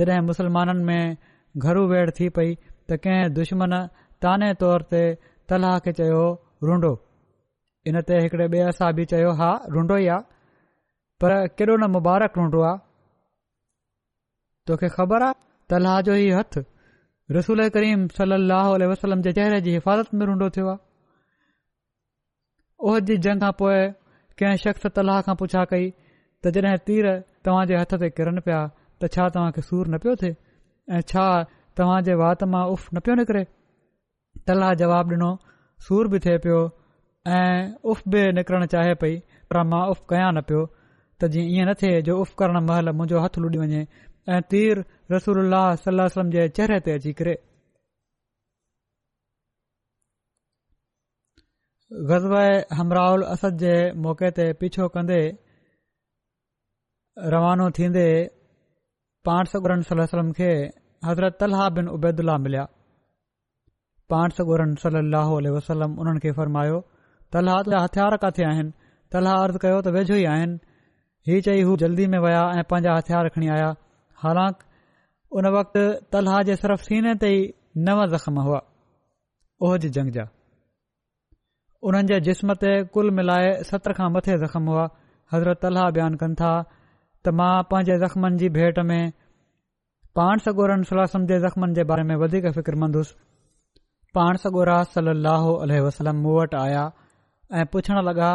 जॾहिं 0.02 0.20
मुसलमाननि 0.32 0.84
में 0.92 1.18
घरू 1.66 1.88
वेड़ 1.94 2.10
थी 2.20 2.30
पई 2.40 2.54
त 2.90 3.00
कंहिं 3.04 3.34
दुश्मन 3.40 3.74
ताने 4.26 4.54
तौर 4.62 4.82
ते 4.92 5.02
तलाह 5.52 5.76
खे 5.86 5.92
चयो 6.00 6.22
रुंडो 6.70 6.92
इन 7.92 8.02
ते 8.08 8.16
हिकड़े 8.24 8.48
बि 8.54 9.06
चयो 9.12 9.32
हा 9.42 9.50
रुंडो 9.74 9.98
ई 9.98 10.08
आहे 10.16 10.22
पर 11.24 11.32
केॾो 11.60 11.76
न 11.78 11.90
मुबारक 11.98 12.38
रुंडो 12.42 12.62
आहे 12.70 12.78
तोखे 14.70 14.88
ख़बर 14.98 15.24
आहे 15.28 15.38
तलाह 15.74 16.00
जो 16.10 16.16
ई 16.24 16.28
हथ 16.40 16.58
रसूल 17.38 17.68
करीम 17.78 18.08
सलाहु 18.18 18.76
वसलम 18.94 19.22
जे 19.28 19.32
चहिरे 19.40 19.60
जी 19.68 19.72
हिफ़ाज़त 19.78 20.14
में 20.20 20.26
रुंडो 20.32 20.50
थियो 20.58 20.68
आहे 20.74 20.86
ओह 22.92 23.00
जी 23.10 23.18
जंग 23.28 23.42
खां 23.46 23.52
पोइ 23.62 23.80
कंहिं 24.42 24.58
शख्स 24.66 24.88
तलाह 25.00 25.22
खां 25.30 25.36
पुछा 25.44 25.64
कई 25.74 25.86
त 25.94 26.54
जड॒ 26.58 26.76
तीर 26.90 27.06
तव्हां 27.48 27.64
जे 27.72 27.76
हथ 27.82 27.96
ते 28.06 28.10
किरनि 28.20 28.42
पिया 28.50 28.60
त 29.02 29.12
छा 29.18 29.30
तव्हां 29.38 29.52
खे 29.56 29.62
सूर 29.70 29.88
न 29.94 29.98
पियो 30.06 30.16
थे 30.24 30.32
ऐं 30.98 31.02
छा 31.14 31.26
तव्हां 31.82 32.00
जे 32.10 32.14
वात 32.24 32.44
मां 32.56 32.66
उफ़ 32.76 32.88
न 32.94 33.04
पियो 33.08 33.16
निकिरे 33.22 33.44
अलाह 34.56 34.74
जवाब 34.82 35.10
ॾिनो 35.14 35.30
सूर 35.88 36.08
बि 36.12 36.20
थिए 36.26 36.38
पियो 36.44 36.60
ऐं 37.38 37.74
उफ़ 37.94 38.02
बि 38.12 38.20
निकिरणु 38.38 38.66
चाहे 38.74 38.94
पई 39.02 39.16
पर 39.50 39.62
मां 39.72 39.82
उफ़ 39.94 40.02
कयां 40.12 40.30
न 40.38 40.42
पियो 40.52 40.62
त 41.20 41.30
जीअं 41.34 41.48
ईअं 41.56 41.66
न 41.70 41.74
थिए 41.82 42.02
जो 42.10 42.16
उफ़ 42.26 42.34
करण 42.42 42.58
महिल 42.68 42.90
मुंहिंजो 43.00 43.24
हथ 43.24 43.40
लुडी 43.44 43.60
वञे 43.64 43.82
ऐं 44.36 44.42
तीर 44.54 44.84
रसूल 45.16 45.58
सलाह 45.84 46.24
जे 46.36 46.48
चेहरे 46.60 46.80
ते 46.88 46.96
अची 47.00 47.14
करे 47.22 47.36
गज़वल 52.12 53.22
असद 53.34 53.62
जे 53.66 53.76
मौक़े 54.08 54.32
ते 54.40 54.48
पीछो 54.62 54.88
कंदे 54.98 55.20
रवानो 57.36 57.70
थींदे 57.80 58.08
पाण 59.30 59.46
सुगर 59.52 59.82
सलम 59.92 60.32
खे 60.42 60.50
हज़रत 61.10 61.44
अलबेदु 61.50 62.34
मिलिया 62.48 62.66
पाण 64.14 64.34
सगोरन 64.36 64.74
ॻोरन 64.82 65.10
सली 65.12 65.50
वसलम 65.54 65.96
उन्हनि 66.02 66.20
खे 66.26 66.32
फरमायो 66.36 66.76
तल्हाह 67.36 67.62
जा 67.72 67.80
हथियारु 67.86 68.20
काथे 68.24 68.46
आहिनि 68.50 68.70
तलहा 69.16 69.34
अर्ज़ु 69.48 69.62
कयो 69.64 69.80
त 69.88 69.92
वेझो 69.96 70.16
ई 70.20 70.24
आहिनि 70.34 70.56
हीउ 71.30 71.42
चई 71.48 71.66
हू 71.70 71.74
जल्दी 71.82 72.06
में 72.14 72.20
विया 72.26 72.44
ऐ 72.60 72.62
पांजा 72.70 72.94
हथियार 73.00 73.30
खणी 73.36 73.50
आया 73.56 73.66
हालांकि 74.22 74.66
उन 75.42 75.50
वक़्ति 75.58 75.84
तलहा 76.18 76.38
जे 76.52 76.56
सिर्फ़ 76.64 76.86
सीने 76.88 77.16
ते 77.26 77.34
ई 77.40 77.44
नव 77.90 78.06
ज़ख़्म 78.16 78.48
हुआ 78.48 78.62
ओहज 79.70 79.90
जंग 80.00 80.16
जा 80.20 80.26
उन्हनि 81.90 82.12
जे 82.14 82.22
जिस्म 82.32 82.58
ते 82.64 82.72
कुल 82.96 83.12
मिलाए 83.20 83.52
सत 83.74 83.92
खां 84.02 84.10
मथे 84.18 84.40
ज़ख़्म 84.48 84.74
हुआ 84.76 84.88
हज़रत 85.36 85.62
तलहा 85.68 85.88
बयानु 86.00 86.24
कनि 86.26 86.40
था 86.46 86.54
त 86.72 87.38
मां 87.44 87.54
पंहिंजे 87.74 88.00
ज़ख़्मनि 88.08 88.42
जी 88.46 88.52
भेट 88.60 88.84
में 88.94 89.02
पाण 90.22 90.48
सगोरन 90.50 90.92
सम 90.94 91.32
जे 91.34 91.44
ज़ख़्मनि 91.48 91.80
जे 91.82 91.90
बारे 91.94 92.12
में 92.14 92.20
वधीक 92.26 92.54
फिक्र 92.60 92.84
मंदुसि 92.86 93.26
पाण 94.18 94.36
सगोरा 94.44 94.76
आहे 94.82 94.86
सल 94.94 95.08
अलाहो 95.12 95.50
वसलम 95.86 96.16
मूं 96.26 96.32
वटि 96.36 96.56
आया 96.60 96.84
ऐं 97.58 97.66
पुछण 97.74 97.98
लॻा 98.06 98.30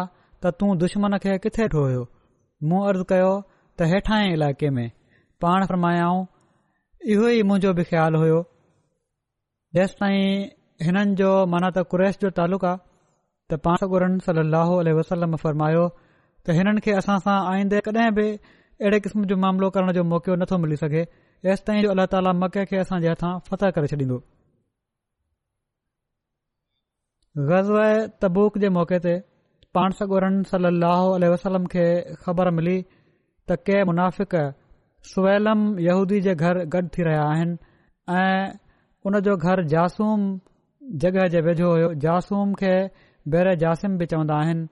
त 0.45 0.51
तूं 0.59 0.69
दुश्मन 0.83 1.15
खे 1.25 1.33
किथे 1.47 1.65
वठो 1.65 1.81
हुयो 1.87 2.03
मूं 2.73 2.83
अर्ज़ु 2.91 3.07
कयो 3.13 3.31
त 3.81 3.87
हेठां 3.93 4.19
इलाइक़े 4.35 4.69
में 4.77 4.85
पाण 5.45 5.65
फरमायाऊं 5.73 6.21
इहो 7.15 7.31
ई 7.37 7.47
मुंहिंजो 7.49 7.73
बि 7.81 7.85
ख़्यालु 7.89 8.21
हुयो 8.25 8.37
जेसि 9.79 9.97
ताईं 10.01 10.27
हिननि 10.89 11.17
जो 11.23 11.31
माना 11.55 11.71
त 11.79 11.85
कुरेश 11.95 12.21
जो 12.25 12.31
तालुक 12.39 12.67
आहे 12.71 13.53
त 13.55 13.59
पाण 13.67 13.83
सो 13.85 13.89
गनि 13.95 14.25
सल 14.29 14.41
अलाहो 14.45 14.77
अलह 14.85 14.99
वसलम 15.01 15.35
फरमायो 15.47 15.85
त 15.95 16.57
हिननि 16.61 16.85
खे 16.87 16.95
असां 17.03 17.17
सां 17.27 17.35
आईंदे 17.55 17.81
कॾहिं 17.89 18.13
बि 18.21 18.29
अहिड़े 18.39 19.03
क़िस्म 19.09 19.25
जो 19.35 19.41
मामिलो 19.47 19.73
करण 19.79 19.95
जो 19.99 20.07
मौक़ो 20.15 20.39
नथो 20.45 20.61
मिली 20.67 20.79
सघे 20.85 21.03
जेसि 21.49 21.69
ताईं 21.73 21.83
जो 21.89 21.93
अलाह 21.97 22.09
ताला 22.17 22.37
मके 22.45 22.67
खे 22.75 22.81
असांजे 22.87 23.13
हथां 23.17 23.33
फतह 23.51 23.75
करे 23.81 23.93
छॾींदो 23.97 24.21
ग़ज़ 27.39 27.71
तबूक 28.23 28.57
जे 28.63 28.69
मौक़े 28.69 28.99
ते 29.05 29.13
पाणस 29.75 30.01
वसलम 30.03 31.67
खे 31.75 31.85
ख़बर 32.25 32.51
मिली 32.57 32.75
त 33.49 33.65
के 33.69 34.43
सुवैलम 35.11 35.63
यहूदी 35.85 36.21
जे 36.27 36.35
घर 36.35 36.59
गॾु 36.75 36.89
थी 36.97 37.03
रहिया 37.07 37.23
आहिनि 37.29 37.57
ऐं 38.19 38.53
उन 39.07 39.19
जो 39.29 39.37
घर 39.37 39.63
जासूम 39.73 40.21
जॻहि 41.05 41.29
जे 41.37 41.41
वेझो 41.47 41.71
हुयो 41.73 41.89
जासूम 42.05 42.53
खे 42.61 42.75
बेर 43.37 43.55
जासिम 43.65 43.97
बि 44.03 44.07
चवंदा 44.13 44.35
आहिनि 44.43 44.67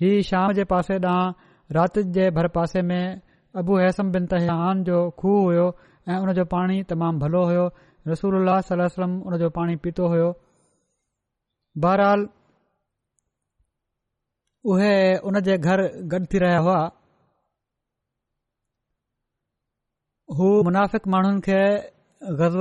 हीउ 0.00 0.22
शाम 0.30 0.52
जे 0.60 0.64
पासे 0.74 0.94
ॾांहुं 0.94 1.76
राति 1.76 2.02
जे 2.18 2.30
भर 2.38 2.48
पासे 2.56 2.82
में 2.92 3.04
अबू 3.62 3.78
हैसम 3.82 4.12
बिन 4.16 4.26
तहान 4.34 4.82
जो 4.90 5.02
खूह 5.22 5.42
हुयो 5.42 5.66
ऐं 6.08 6.18
उनजो 6.22 6.44
पाणी 6.56 6.82
तमामु 6.94 7.18
भलो 7.26 7.44
हुयो 7.50 7.66
रसूल 8.12 8.44
वसलम 8.48 9.20
उनजो 9.28 9.50
पाणी 9.58 9.76
पीतो 9.84 10.06
हुयो 10.14 10.32
बहराल 11.78 12.26
उहे 14.70 14.94
उन 15.26 15.40
जे 15.46 15.56
घर 15.64 15.80
गॾु 16.12 16.26
थी 16.32 16.38
रहिया 16.42 16.58
हुआ 16.64 16.80
हू 20.38 20.46
मुनाफिक 20.64 21.06
माण्हुनि 21.12 21.40
खे 21.48 21.60
ग़ज़ 22.40 22.56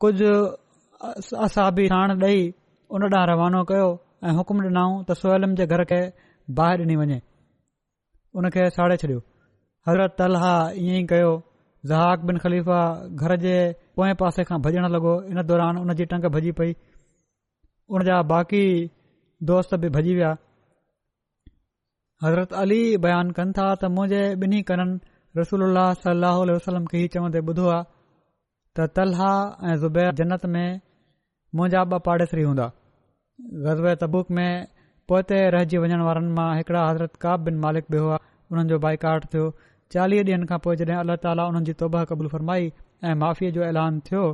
कुझु 0.00 0.32
असाबी 1.44 1.86
ॼाण 1.98 2.16
ॾेई 2.22 2.40
उन 2.96 3.02
ॾांहुं 3.04 3.26
रवानो 3.30 3.60
कयो 3.70 3.88
ऐं 4.26 4.32
हुकुम 4.36 4.58
ॾिनऊं 4.64 4.92
त 5.06 5.10
सुहिलम 5.20 5.50
जे 5.60 5.64
घर 5.72 5.80
खे 5.90 6.00
बाहि 6.58 6.74
ॾिनी 6.82 6.94
वञे 7.00 7.18
उन 8.38 8.44
खे 8.54 8.62
साड़े 8.76 8.96
छॾियो 9.02 9.18
हज़रत 9.88 10.12
तलहा 10.18 10.52
ईअं 10.82 11.00
ई 11.00 11.02
कयो 11.10 11.32
ज़हाक 11.92 12.18
बिन 12.30 12.36
ख़लीफ़ा 12.44 12.80
घर 13.22 13.34
जे 13.44 13.56
पोएं 13.96 14.14
पासे 14.22 14.42
खां 14.50 14.58
भॼण 14.68 14.88
लॻो 14.94 15.12
इन 15.32 15.42
दौरान 15.50 15.74
उन 15.82 15.94
जी 15.98 16.04
टंग 16.12 16.24
भॼी 16.36 16.52
पई 16.60 16.70
उन 17.94 18.04
जा 18.08 18.16
बाक़ी 18.32 18.64
दोस्त 19.52 19.74
बि 19.84 19.88
भॼी 19.98 20.14
विया 20.20 20.32
हज़रत 22.24 22.52
अली 22.62 22.80
बयानु 23.04 23.30
कनि 23.40 23.52
था 23.60 23.66
त 23.82 23.92
मुंहिंजे 23.98 24.22
ॿिन्ही 24.46 24.62
कननि 24.72 25.40
रसूल 25.42 25.62
वसलम 26.56 26.90
खे 26.94 26.98
ही 27.04 27.14
चवंदे 27.14 27.40
ॿुधो 27.52 27.68
आहे 27.76 27.84
त 28.76 28.90
तलहा 28.96 29.32
ऐं 29.70 29.76
ज़ुबैर 29.84 30.12
जन्नत 30.24 30.50
में 30.56 30.68
मुंहिंजा 31.58 31.80
ॿ 31.92 32.00
पाड़ेसरी 32.06 32.42
हूंदा 32.48 32.70
गज़ब 33.40 33.92
تبوک 34.00 34.30
में 34.36 34.66
पोइते 35.08 35.36
रहिजी 35.54 35.78
वञण 35.82 36.00
वारनि 36.06 36.32
मां 36.38 36.50
हिकड़ा 36.56 36.82
हज़रत 36.88 37.16
काब 37.22 37.44
بن 37.44 37.60
मालिक 37.64 37.84
بھی 37.90 37.98
ہوا 37.98 38.16
हुननि 38.50 38.68
جو 38.68 38.78
बाइकाट 38.78 39.24
थियो 39.32 39.50
चालीह 39.92 40.20
ॾींहंनि 40.22 40.46
کا 40.46 40.56
पोइ 40.64 40.76
اللہ 40.76 40.98
अलाह 41.02 41.16
ताली 41.22 41.42
हुननि 41.42 41.72
توبہ 41.78 42.00
قبول 42.04 42.10
क़बूल 42.26 42.28
फरमाई 42.32 42.64
ऐं 43.04 43.14
माफ़ीअ 43.22 43.50
जो 43.56 43.62
ऐलान 43.62 44.00
थियो 44.00 44.24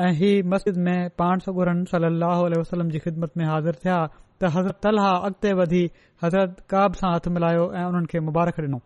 ऐं 0.00 0.12
हीअ 0.20 0.44
मस्जिद 0.52 0.76
में 0.86 1.10
पाण 1.18 1.38
सगुरन 1.46 1.84
सलाह 1.92 2.40
वसलम 2.60 2.88
जी 2.90 2.98
ख़िदमत 3.04 3.36
में 3.36 3.44
हाज़िर 3.46 3.74
थिया 3.84 3.98
त 4.06 4.50
हज़रत 4.56 4.86
अलाह 4.86 5.10
अॻिते 5.28 5.82
हज़रत 6.24 6.60
काब 6.70 6.94
सां 7.02 7.14
हथु 7.16 7.30
मिलायो 7.36 7.72
ऐं 7.74 7.84
उन्हनि 7.92 8.20
मुबारक 8.30 8.60
ॾिनो 8.64 8.80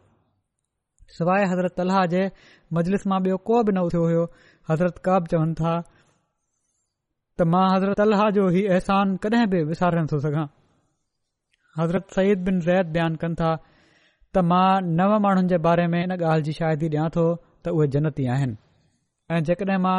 सवाइ 1.19 1.45
हज़रत 1.53 1.77
तलाह 1.83 2.05
जे 2.17 2.25
मजलिस 2.81 3.07
मां 3.15 3.21
ॿियो 3.31 3.37
को 3.53 3.63
बि 3.69 3.77
न 3.79 4.91
काब 5.09 5.33
था 5.63 5.73
त 7.39 7.43
मां 7.55 7.67
हज़रत 7.73 8.01
अल 8.05 8.13
जो 8.37 8.45
ही 8.55 8.63
अहसान 8.75 9.07
कॾहिं 9.25 9.47
बि 9.51 9.59
विसारे 9.71 9.99
नथो 10.05 10.19
सघां 10.23 10.47
हज़रत 11.81 12.07
सईद 12.17 12.39
बिन 12.49 12.57
रैत 12.69 12.87
बयानु 12.97 13.17
कनि 13.25 13.37
था 13.41 13.51
त 14.35 14.43
मां 14.53 14.67
नव 15.01 15.13
माण्हुनि 15.27 15.49
जे 15.53 15.59
बारे 15.67 15.87
में 15.93 15.99
इन 16.03 16.15
ॻाल्हि 16.17 16.43
जी 16.49 16.53
शाइरी 16.57 16.89
ॾियां 16.95 17.05
थो 17.19 17.25
त 17.65 17.75
उहे 17.77 17.87
जनती 17.97 18.27
आहिनि 18.37 18.57
ऐं 19.37 19.43
जेकॾहिं 19.51 19.79
मां 19.87 19.99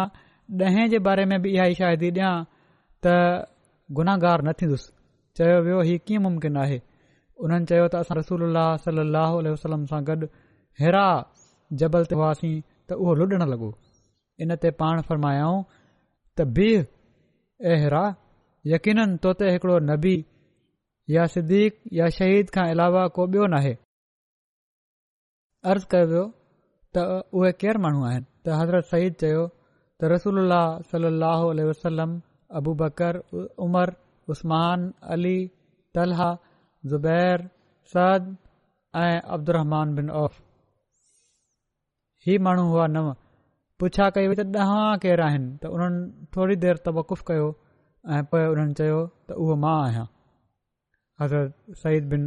ॾहें 0.72 0.86
जे 0.96 1.00
बारे 1.08 1.26
में 1.34 1.38
बि 1.48 1.54
इहा 1.56 1.66
ई 1.76 1.80
शाइरी 1.82 2.12
ॾियां 2.18 2.32
त 3.08 3.16
गुनाहार 4.02 4.44
न 4.50 4.54
थींदुसि 4.62 4.92
चयो 5.40 5.56
वियो 5.68 5.80
हीउ 5.94 6.04
कीअं 6.08 6.22
मुम्किन 6.28 6.58
आहे 6.68 6.82
हुननि 7.42 7.74
चयो 7.74 7.88
त 7.94 8.04
असां 8.06 8.18
रसूल 8.24 8.48
सली 8.88 9.04
लहलम 9.16 9.88
सां 9.96 10.02
गॾु 10.14 10.28
हेरा 10.84 11.06
जबल 11.80 12.12
ते 12.14 12.20
हुआसीं 12.22 12.54
त 12.90 13.00
उहो 13.02 13.14
लुॾणु 13.26 13.48
लॻो 13.58 13.70
इन 14.44 14.56
ते 14.64 14.70
पाण 14.82 15.02
फरमायाऊं 15.10 15.60
त 16.38 16.52
बी 16.56 16.70
अहरा 17.68 18.04
यक़ीन 18.74 19.16
तोते 19.24 19.50
हिकिड़ो 19.52 19.78
नबी 19.92 20.16
या 21.16 21.26
सिदीक़हीद 21.34 22.50
खां 22.56 22.66
अलावा 22.74 23.04
को 23.16 23.26
बि॒यो 23.32 23.46
नाहे 23.54 23.74
अर्ज़ु 25.72 25.88
कयो 25.94 26.06
वियो 26.12 26.24
त 26.96 26.96
उहे 27.36 27.52
केरु 27.64 27.80
माण्हू 27.86 28.04
आहिनि 28.10 28.26
त 28.44 28.48
हज़रत 28.60 28.84
सईद 28.92 29.14
चयो 29.24 29.44
त 30.00 30.00
रसूल 30.16 30.38
सलाहु 30.92 31.48
वसलम 31.70 32.12
अबूबकर 32.62 33.16
उमर 33.66 33.94
उस्मान 34.36 34.90
तलह 35.98 36.22
ज़ुबैर 36.92 37.48
सद 37.94 38.34
ऐं 39.04 39.16
अब्दुरमान 39.38 39.96
बिन 40.00 40.10
औफ़ 40.24 40.40
माण्हू 42.48 42.66
हुआ 42.74 42.86
नव 42.98 43.16
पुछा 43.82 44.06
कई 44.16 44.28
वई 44.30 44.36
त 44.40 44.44
ॾह 44.62 44.88
केर 45.04 45.22
आहिनि 45.26 45.50
त 45.64 45.70
उन्हनि 45.76 46.00
थोरी 46.36 46.56
देरि 46.66 46.80
त 46.86 46.94
वक़ुफ़ 46.98 47.22
कयो 47.30 47.46
ऐं 48.16 48.24
पोइ 48.34 48.42
उन्हनि 48.54 48.74
चयो 48.80 48.98
त 49.30 49.38
उहो 49.44 49.56
मां 49.64 49.76
आहियां 49.84 50.06
हज़रत 51.22 51.80
सिन 51.84 52.26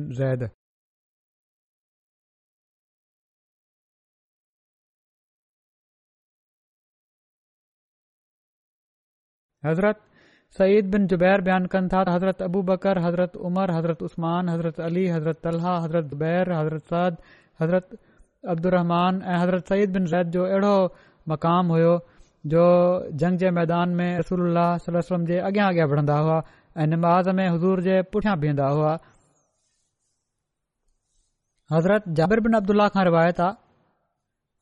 हज़रत 9.67 10.01
सईद 10.59 10.89
बिन 10.93 11.07
जुबैर 11.11 11.41
बयानु 11.49 11.69
कनि 11.77 11.89
था 11.93 12.01
त 12.09 12.15
हज़रत 12.17 12.43
अबू 12.49 12.63
बकर 12.73 12.99
हज़रत 13.09 13.37
उमर 13.51 13.71
हज़रत 13.77 14.03
उस्मान 14.11 14.49
हज़रत 14.55 14.81
अली 14.89 15.07
हज़रत 15.19 15.47
हज़रत 15.69 16.07
ज़ुबैर 16.15 16.53
हज़रत 16.59 16.85
सद 16.95 17.15
हज़रत 17.63 17.89
अब्दुरमान 18.55 19.23
ऐं 19.33 19.39
हज़रत 19.43 19.67
सईद 19.73 19.93
बिन 19.97 20.07
ज़ैद 20.15 20.31
जो 20.37 20.45
अहिड़ो 20.45 20.75
मक़ाम 21.29 21.69
हुयो 21.73 21.93
जो 22.53 22.63
जंग 23.23 23.39
जे 23.39 23.51
मैदान 23.59 23.89
में 23.99 24.09
रसूल 24.19 24.41
रसल 24.59 25.01
सॻियां 25.09 25.47
अॻियां 25.51 26.05
हुआ 26.23 26.39
ऐं 26.83 26.87
निमाज़ 26.93 27.29
में 27.39 27.47
हज़ूर 27.49 27.81
जे 27.89 28.01
पुठियां 28.15 28.39
बीहंदा 28.45 28.67
हुआ 28.77 28.93
हज़रत 31.73 32.09
जाबिर 32.21 32.41
बिन 32.47 32.57
अब्दुल्ला 32.61 32.89
खां 32.95 33.05
रिवायत 33.11 33.41
आहे 33.47 33.61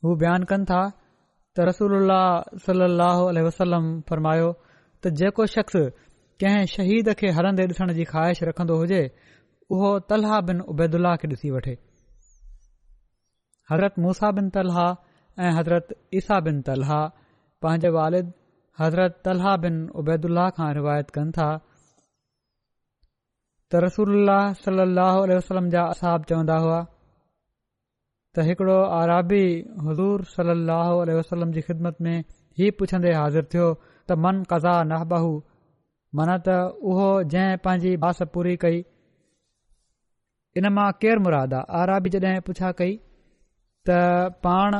हू 0.05 0.15
बयानु 0.25 0.51
कनि 0.53 0.69
था 0.73 0.81
त 0.93 1.67
रसोल्ला 1.71 2.21
सलाहु 2.67 3.25
वसलम 3.49 3.89
फ़रमायो 4.11 4.51
त 4.55 5.17
जेको 5.23 5.47
शख़्स 5.57 5.77
कंहिं 6.43 6.69
शहीद 6.77 7.13
खे 7.21 7.33
हलंदे 7.39 7.67
ॾिसण 7.73 7.93
जी 8.01 8.05
ख़्वाहिश 8.13 8.43
रखंदो 8.51 8.79
हुजे 8.83 9.01
उहो 9.77 9.91
तलह 10.13 10.41
बिन 10.51 10.61
उबैदुल्ला 10.75 11.15
खे 11.25 11.33
ॾिसी 11.37 11.55
वठे 11.57 11.75
हज़रत 13.73 13.99
मूसा 14.07 14.31
बिन 14.41 14.51
तलहा 14.59 14.89
ऐं 15.39 15.51
हज़रत 15.59 15.89
ईसा 16.19 16.39
बिन 16.47 16.61
तलहा 16.67 17.01
पंहिंजे 17.63 17.89
वालिद 17.97 18.33
हज़रत 18.81 19.21
तलहा 19.25 19.57
बिन 19.65 19.77
उबैदुल्लाह 20.03 20.49
खां 20.59 20.71
रिवायत 20.79 21.11
कनि 21.17 21.33
था 21.39 21.47
त 23.71 23.83
रसूल 23.87 24.31
सलाहु 24.63 25.21
वसलम 25.33 25.69
जा 25.77 25.83
असाब 25.97 26.25
चवंदा 26.33 26.57
हुआ 26.65 26.79
त 28.35 28.47
हिकड़ो 28.49 28.79
आराबी 29.01 29.43
हज़ूर 29.89 30.25
सलाह 30.37 30.93
जी 31.59 31.61
ख़िदमत 31.69 32.01
में 32.09 32.17
ही 32.61 32.71
पुछंदे 32.81 33.13
हाज़िर 33.21 33.45
थियो 33.55 33.69
त 34.11 34.19
मन 34.27 34.43
कज़ा 34.53 34.75
न 34.93 35.05
बहहू 35.15 35.33
त 36.47 36.55
उहो 36.93 37.09
जंहिं 37.33 37.57
पंहिंजी 37.65 37.97
बास 38.05 38.23
पूरी 38.35 38.57
कई 38.65 38.79
इन 40.61 40.67
मां 40.77 40.87
केरु 41.03 41.21
मुरादु 41.25 41.57
आहे 41.57 41.81
आराबी 41.81 42.11
जॾहिं 42.17 42.41
पुछा 42.51 42.71
कई 42.81 42.95
त 43.89 43.99
पाण 44.47 44.77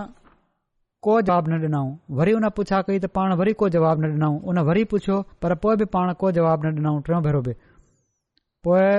को 1.05 1.21
जवाबु 1.29 1.51
न 1.51 1.55
ॾिनऊं 1.65 1.87
वरी 2.17 2.33
हुन 2.37 2.49
पुछा 2.57 2.81
कई 2.89 2.99
त 2.99 3.07
पाण 3.17 3.33
वरी 3.41 3.53
कोई 3.61 3.71
जवाबु 3.77 4.01
न 4.03 4.21
ॾिनऊं 4.21 4.41
उन 4.53 4.59
वरी 4.69 4.85
पुछियो 4.93 5.17
पर 5.43 5.55
पोइ 5.63 5.77
बि 5.81 5.85
पाण 5.95 6.13
कोई 6.23 6.33
जवाबु 6.39 6.65
न 6.69 6.77
ॾिनऊं 6.77 7.01
टियों 7.07 7.21
भेरो 7.27 7.41
बि 7.47 7.55
पोए 8.65 8.91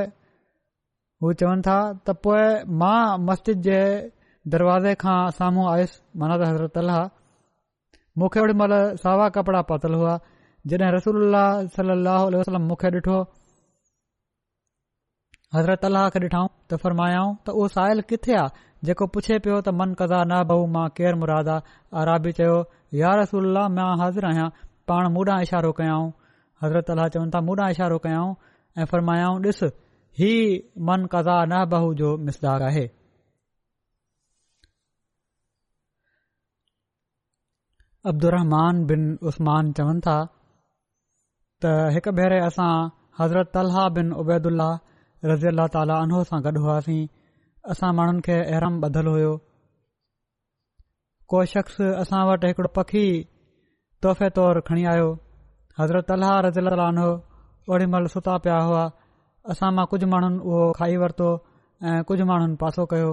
हू 1.24 1.34
चवनि 1.42 1.62
था 1.68 1.76
त 2.06 2.16
पोएं 2.26 2.66
मां 2.82 3.02
मस्जिद 3.26 3.62
जे 3.68 3.78
दरवाज़े 4.56 4.94
खां 5.04 5.18
साम्हूं 5.40 5.68
आयुसि 5.74 6.02
माना 6.22 6.38
त 6.42 6.50
हज़रत 6.54 6.78
अल 6.82 6.90
ओॾी 8.30 8.58
महिल 8.64 8.74
सावा 9.06 9.30
कपड़ा 9.38 9.62
पातल 9.74 10.00
हुआ 10.02 10.18
जॾहिं 10.74 10.92
रसूल 10.98 11.20
सलाहु 11.78 12.64
मूंखे 12.70 12.96
ॾिठो 12.98 13.22
हज़रत 15.56 15.86
अल 15.92 16.02
खे 16.18 16.26
ॾिठऊं 16.26 16.48
त 16.74 16.84
फरमायाऊं 16.88 17.32
त 17.46 17.58
उहो 17.62 17.68
साहिल 17.78 18.02
किथे 18.14 18.36
आहे 18.42 18.70
जेको 18.90 19.06
पुछे 19.16 19.38
पियो 19.46 19.58
त 19.66 19.72
मन 19.80 19.92
कज़ा 20.00 20.20
नहबू 20.30 20.56
मां 20.76 20.84
केरु 21.00 21.18
मुरादु 21.24 21.52
आहे 21.56 21.74
अराबी 22.04 22.32
चयो 22.38 22.54
यार 23.00 23.20
रसूल 23.20 23.60
मां 23.76 23.90
हाज़िर 24.00 24.26
आहियां 24.30 24.48
पाण 24.92 25.10
मूंहं 25.18 25.42
इशारो 25.48 25.72
कयाऊं 25.80 26.08
हज़रत 26.64 26.90
अल 26.94 27.02
चवनि 27.16 27.32
था 27.36 27.42
मूंडां 27.50 27.68
इशारो 27.76 28.00
कयाऊं 28.06 28.32
ऐं 28.80 28.88
फरमायाऊं 28.94 29.38
ॾिसु 29.52 29.70
ही 30.22 30.32
मन 30.90 31.06
कज़ा 31.14 31.36
नह 31.54 31.66
बहू 31.76 31.92
जो 32.02 32.16
मिसदार 32.30 32.66
आहे 32.70 32.84
अब्दुर 38.14 38.40
बिन 38.94 39.06
उस्मान 39.34 39.72
चवनि 39.82 40.06
था 40.10 40.18
त 41.62 41.78
हिकु 41.98 42.16
भेरे 42.22 42.42
असां 42.50 42.72
हज़रत 43.24 43.64
अलबैदल 43.66 44.66
रज़ी 45.34 45.50
अला 45.56 45.70
ताला 45.78 46.04
अनोर 46.08 46.30
सां 46.34 46.46
गॾु 46.50 46.60
हुआसीं 46.68 47.02
असां 47.70 47.92
माण्हुनि 47.96 48.22
खे 48.26 48.36
अहराम 48.52 48.76
ॿधलु 48.86 49.12
हुओ 49.16 49.34
को 51.30 51.44
शख़्स 51.52 51.76
असां 52.02 52.22
वटि 52.30 52.48
हिकिड़ो 52.50 52.70
पखी 52.78 53.06
तोहफ़े 54.04 54.28
तौरु 54.38 54.62
खणी 54.70 54.84
आयो 54.94 55.10
हज़रत 55.80 56.10
अलाह 56.16 56.34
रज़ीलत 56.48 56.76
लालहो 56.82 57.10
ओॾीमहिल 57.72 58.06
सुता 58.14 58.34
पिया 58.46 58.58
हुआ 58.68 58.84
असां 59.54 59.70
मां 59.78 59.86
कुझु 59.94 60.08
माण्हुनि 60.14 60.40
उहो 60.50 60.64
खाई 60.80 60.96
वरितो 61.04 61.30
ऐं 61.90 61.96
कुझु 62.10 62.24
माण्हुनि 62.32 62.56
पासो 62.64 62.86
कयो 62.94 63.12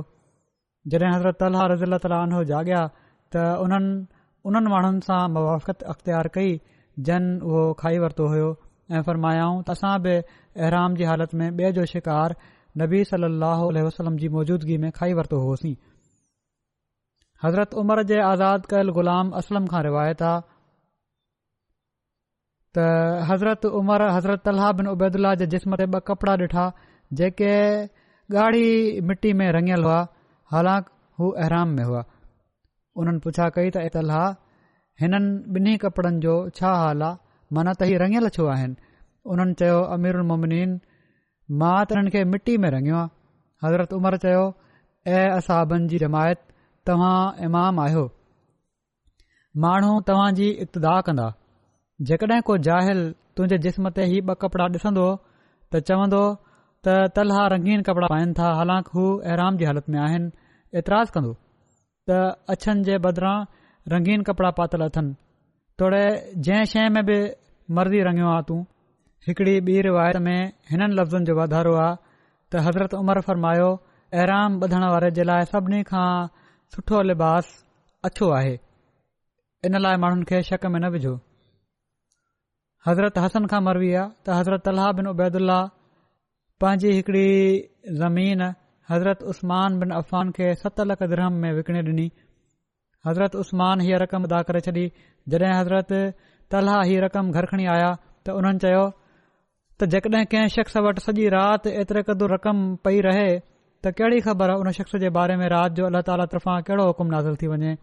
जॾहिं 0.92 1.12
हज़रत 1.16 1.42
अलाह 1.50 1.66
रज़ीलत 1.74 2.08
ला 2.12 2.20
जाॻिया 2.52 2.80
त 3.34 3.44
उन्हनि 3.66 3.92
उन्हनि 4.48 4.68
माण्हुनि 4.74 5.04
सां 5.10 5.22
मुवफ़त 5.36 5.82
अख़्तियारु 5.94 6.30
कई 6.38 6.50
जन 7.10 7.22
उहो 7.48 7.62
खाई 7.82 8.00
वरितो 8.04 8.24
हुयो 8.34 8.48
ऐं 8.96 9.02
फरमायाऊं 9.08 9.56
त 9.68 9.76
असां 9.78 9.94
बि 10.04 10.16
अहराम 10.34 10.94
जी 11.00 11.10
हालति 11.12 11.36
में 11.40 11.48
ॿिए 11.60 11.72
जो 11.78 11.84
शिकारु 11.94 12.40
नबी 12.80 12.98
सली 13.10 13.28
अलसलम 13.80 14.16
जी 14.24 14.28
मौजूदगी 14.34 14.76
में 14.82 14.90
खाई 14.98 15.14
वरितो 15.18 15.38
होसीं 15.44 15.74
हज़रत 17.44 17.74
उमर 17.80 18.02
जे 18.10 18.18
आज़ादु 18.26 18.68
कयल 18.72 18.90
ग़ुलाम 18.98 19.30
असलम 19.40 19.66
खां 19.72 19.80
रिवायत 19.86 20.22
आहे 20.28 20.40
त 22.78 22.84
हज़रत 23.30 23.66
उमर 23.80 24.04
हज़रत 24.16 24.48
अलबैदलाह 24.52 25.34
जे 25.42 25.46
जिस्म 25.54 25.78
ते 25.82 25.86
ॿ 25.92 26.04
कपड़ा 26.10 26.34
ॾिठा 26.46 26.66
जेके 27.20 27.52
ॻाढ़ी 28.46 28.72
मिटी 29.10 29.32
में 29.40 29.46
रंगियल 29.58 29.84
हुआ 29.88 29.98
हालांक 30.56 30.90
हू 31.20 31.30
अहराम 31.44 31.74
में 31.78 31.84
हुआ 31.92 32.02
हुननि 33.00 33.24
पुछा 33.26 33.48
कई 33.60 33.70
त 33.78 34.02
अलाह 34.02 34.26
हिननि 35.04 35.32
ॿिन्ही 35.60 35.76
कपड़नि 35.86 36.20
जो 36.26 36.36
छा 36.60 36.74
हाल 36.82 37.06
आहे 37.10 37.56
मना 37.58 37.72
त 37.80 37.90
ही 37.92 38.00
रंगियल 38.04 38.28
छो 38.38 38.48
आहिनि 38.56 38.78
उन्हनि 39.34 39.58
चयो 39.62 39.78
अमीरुमन 39.98 40.56
मां 41.60 41.76
त 41.86 41.90
हिननि 41.98 42.10
खे 42.14 42.22
मिटी 42.30 42.54
में 42.62 42.68
रंगियो 42.76 42.96
आहे 43.02 43.66
हज़रत 43.66 43.92
उमर 43.98 44.16
चयो 44.24 44.42
ऐं 45.12 45.24
असाबनि 45.36 45.86
जी 45.92 45.98
रिमायत 46.04 46.40
तव्हां 46.90 47.14
इमाम 47.48 47.78
आहियो 47.84 48.02
माण्हू 49.64 49.94
तव्हां 50.10 50.28
जी 50.40 50.48
इब्तदा 50.66 50.92
कंदा 51.08 51.28
जेकॾहिं 52.10 52.40
को 52.50 52.56
जाहिल 52.68 53.00
तुंहिंजे 53.36 53.58
जिस्म 53.68 53.92
ते 53.98 54.04
ई 54.10 54.20
ॿ 54.20 54.36
कपिड़ा 54.44 54.66
ॾिसंदो 54.76 55.06
त 55.20 55.82
चवंदो 55.90 56.20
त 56.34 56.98
तलहा 57.18 57.46
रंगीन 57.54 57.82
कपिड़ा 57.90 58.12
पाइनि 58.14 58.38
था 58.40 58.52
हालांकि 58.60 58.92
हू 58.98 59.06
अहराम 59.30 59.56
जी 59.62 59.68
हालति 59.70 59.92
में 59.96 60.00
आहिनि 60.08 60.28
एतिराज़ 60.80 61.16
कंदो 61.16 61.32
त 61.36 62.54
अछनि 62.56 62.88
जे 62.90 62.98
बदिरां 63.08 63.34
रंगीन 63.94 64.28
कपिड़ा 64.30 64.50
पातल 64.60 64.86
अथनि 64.90 65.14
तोड़े 65.80 66.04
जंहिं 66.48 66.70
शइ 66.74 66.88
में 66.98 67.04
बि 67.10 67.20
मर्ज़ी 67.80 68.02
रंगियो 68.10 68.34
आहे 68.36 68.46
तूं 68.52 68.62
हिकिड़ी 69.28 69.54
ॿी 69.68 69.72
रिवायत 69.84 70.16
में 70.26 70.40
हिननि 70.70 70.94
लफ़्ज़नि 70.98 71.24
जो 71.28 71.34
वाधारो 71.36 71.72
आहे 71.84 71.94
त 72.52 72.60
हज़रत 72.66 72.94
उमर 72.98 73.18
फरमायो 73.24 73.66
अराम 74.22 74.52
ॿधणु 74.66 74.86
वारे 74.92 75.10
जे 75.16 75.22
लाइ 75.30 75.44
सभिनी 75.48 75.80
खां 75.88 76.04
सुठो 76.74 77.00
लिबास 77.08 77.48
अछो 78.08 78.28
आहे 78.36 78.54
इन 79.68 79.76
लाइ 79.84 79.96
माण्हुनि 80.04 80.24
खे 80.30 80.42
शक 80.48 80.64
में 80.74 80.78
न 80.80 80.88
विझो 80.94 81.12
हज़रत 82.86 83.18
हसन 83.24 83.46
खां 83.52 83.60
मरवी 83.66 83.90
आहे 83.92 84.08
त 84.28 84.38
हज़रत 84.38 84.68
अलाह 84.72 84.88
बिनैदल 85.00 85.52
पंहिंजी 86.64 86.92
हिकड़ी 87.00 87.28
ज़मीन 88.04 88.44
हज़रत 88.92 89.24
उसमान 89.34 89.76
बिन 89.82 89.90
अफ़ान 90.00 90.30
खे 90.38 90.48
सत 90.62 90.80
लख 90.92 91.02
ज़रम 91.12 91.36
में 91.42 91.52
विकणे 91.58 91.82
डि॒नी 91.90 92.06
हज़रत 93.10 93.36
उस्तमान 93.44 93.80
हीअ 93.88 93.98
रक़म 94.04 94.24
अदा 94.30 94.40
करे 94.52 94.60
छॾी 94.68 94.86
जॾहिं 95.36 95.52
हज़रत 95.60 95.92
तलह 96.54 96.80
हीअ 96.92 97.04
रक़म 97.06 97.30
घरु 97.40 97.52
खणी 97.54 97.68
आया 97.76 97.92
त 97.98 98.38
उन्हनि 98.40 98.64
चयो 98.64 98.86
त 99.80 99.84
जेकॾहिं 99.94 100.24
कंहिं 100.30 100.48
शख़्स 100.54 100.76
वटि 100.84 101.00
सॼी 101.02 101.24
राति 101.34 101.70
एतिरे 101.80 102.00
क़दुरु 102.06 102.26
रक़म 102.34 102.58
पई 102.86 103.00
रहे 103.06 103.26
त 103.38 103.90
कहिड़ी 103.98 104.20
ख़बर 104.24 104.50
आ 104.50 104.54
उन 104.62 104.70
शख़्स 104.78 104.96
जे 105.02 105.10
बारे 105.16 105.36
में 105.42 105.46
राति 105.52 105.76
जो 105.80 105.84
अल्ला 105.88 106.00
ताली 106.08 106.24
तर्फ़ां 106.32 106.54
कहिड़ो 106.70 106.86
हुकुम 106.86 107.06
नाज़िल 107.14 107.36
थी 107.42 107.46
वञे 107.52 107.74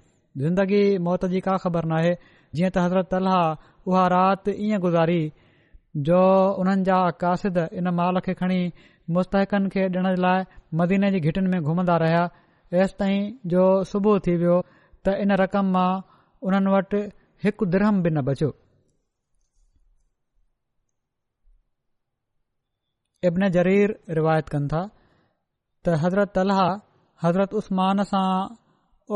ज़िंदगी 0.45 0.81
मौत 1.05 1.25
जी 1.33 1.39
का 1.45 1.55
ख़बर 1.65 1.85
नाहे 1.91 2.11
जीअं 2.55 2.71
त 2.71 2.83
हज़रत 2.87 3.13
अलति 3.19 4.57
ईअं 4.65 4.81
गुज़ारी 4.87 5.21
जो 6.09 6.23
उन्हनि 6.65 6.83
जा 6.91 6.99
कासिद 7.23 7.61
इन 7.81 7.87
माल 8.01 8.19
खे 8.27 8.33
खणी 8.41 8.59
मुस्तहकनि 9.17 9.73
खे 9.77 9.87
ॾियण 9.87 10.21
लाइ 10.27 10.43
मदीने 10.81 11.11
जी 11.15 11.19
घिटिन 11.29 11.49
में 11.55 11.61
घुमंदा 11.61 11.97
रहिया 12.05 12.25
हेसि 12.81 12.95
ताईं 12.99 13.23
जो 13.55 13.71
सुबुह 13.93 14.19
थी 14.27 14.35
वियो 14.43 14.59
त 15.07 15.15
इन 15.23 15.31
रक़म 15.45 15.71
मां 15.79 15.89
उन्हनि 16.49 16.75
वटि 16.77 17.01
हिकु 17.47 17.65
दरहम 17.77 18.03
बि 18.03 18.09
न 18.19 18.27
बचियो 18.31 18.53
ابن 23.29 23.41
जरीर 23.55 23.89
रिवायत 24.17 24.49
कनि 24.53 24.67
था 24.71 24.81
त 25.85 25.97
हज़रत 26.03 26.37
अलाह 26.43 26.61
हज़रत 27.23 27.51
उसमान 27.59 28.03
सां 28.11 28.23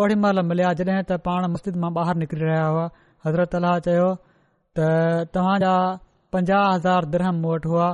ओड़ी 0.01 0.15
महिल 0.23 0.39
मिलिया 0.51 0.71
जॾहिं 0.79 1.01
त 1.09 1.17
पाण 1.27 1.47
मस्जिद 1.53 1.75
मां 1.83 1.89
ॿाहिरि 2.03 2.19
निकिरी 2.23 2.41
रहिया 2.47 2.65
हुआ 2.75 2.85
हज़रत 3.27 3.55
अल 3.59 3.65
त 3.85 4.87
तव्हांजा 5.37 5.73
पंजाह 6.35 6.63
हज़ार 6.75 7.03
दरहम 7.15 7.35
मूं 7.41 7.51
वटि 7.55 7.69
हुआ 7.73 7.87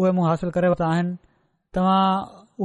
उहे 0.00 0.10
मूं 0.18 0.24
हासिल 0.28 0.50
करे 0.56 0.68
वरिता 0.74 0.86
आहिनि 0.92 1.12
तव्हां 1.78 2.02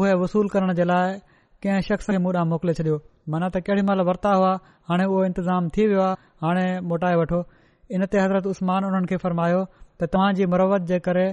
उहे 0.02 0.12
वसूल 0.24 0.46
करण 0.56 0.74
जे 0.82 0.88
लाइ 0.92 1.18
कंहिं 1.64 1.82
शख़्स 1.88 2.08
खे 2.12 2.18
मूं 2.26 2.34
मोकिले 2.52 2.74
छॾियो 2.82 2.96
माना 3.34 3.46
त 3.56 3.64
केॾी 3.70 3.82
महिल 3.90 4.02
वरिता 4.12 4.32
हुआ 4.42 4.52
हाणे 4.92 5.04
उहो 5.12 5.20
इंतज़ाम 5.32 5.64
थी 5.78 5.84
वियो 5.94 6.04
आहे 6.10 6.18
हाणे 6.46 6.66
मोटाए 6.92 7.16
वठो 7.22 7.40
इन 7.96 8.02
ते 8.14 8.18
हज़रत 8.24 8.46
उसमान 8.54 8.80
उन्हनि 8.92 9.08
खे 9.14 9.18
फ़र्मायो 9.26 9.62
त 9.80 10.12
तव्हां 10.14 10.48
मरवत 10.54 10.82
जे 10.94 11.00
करे 11.10 11.26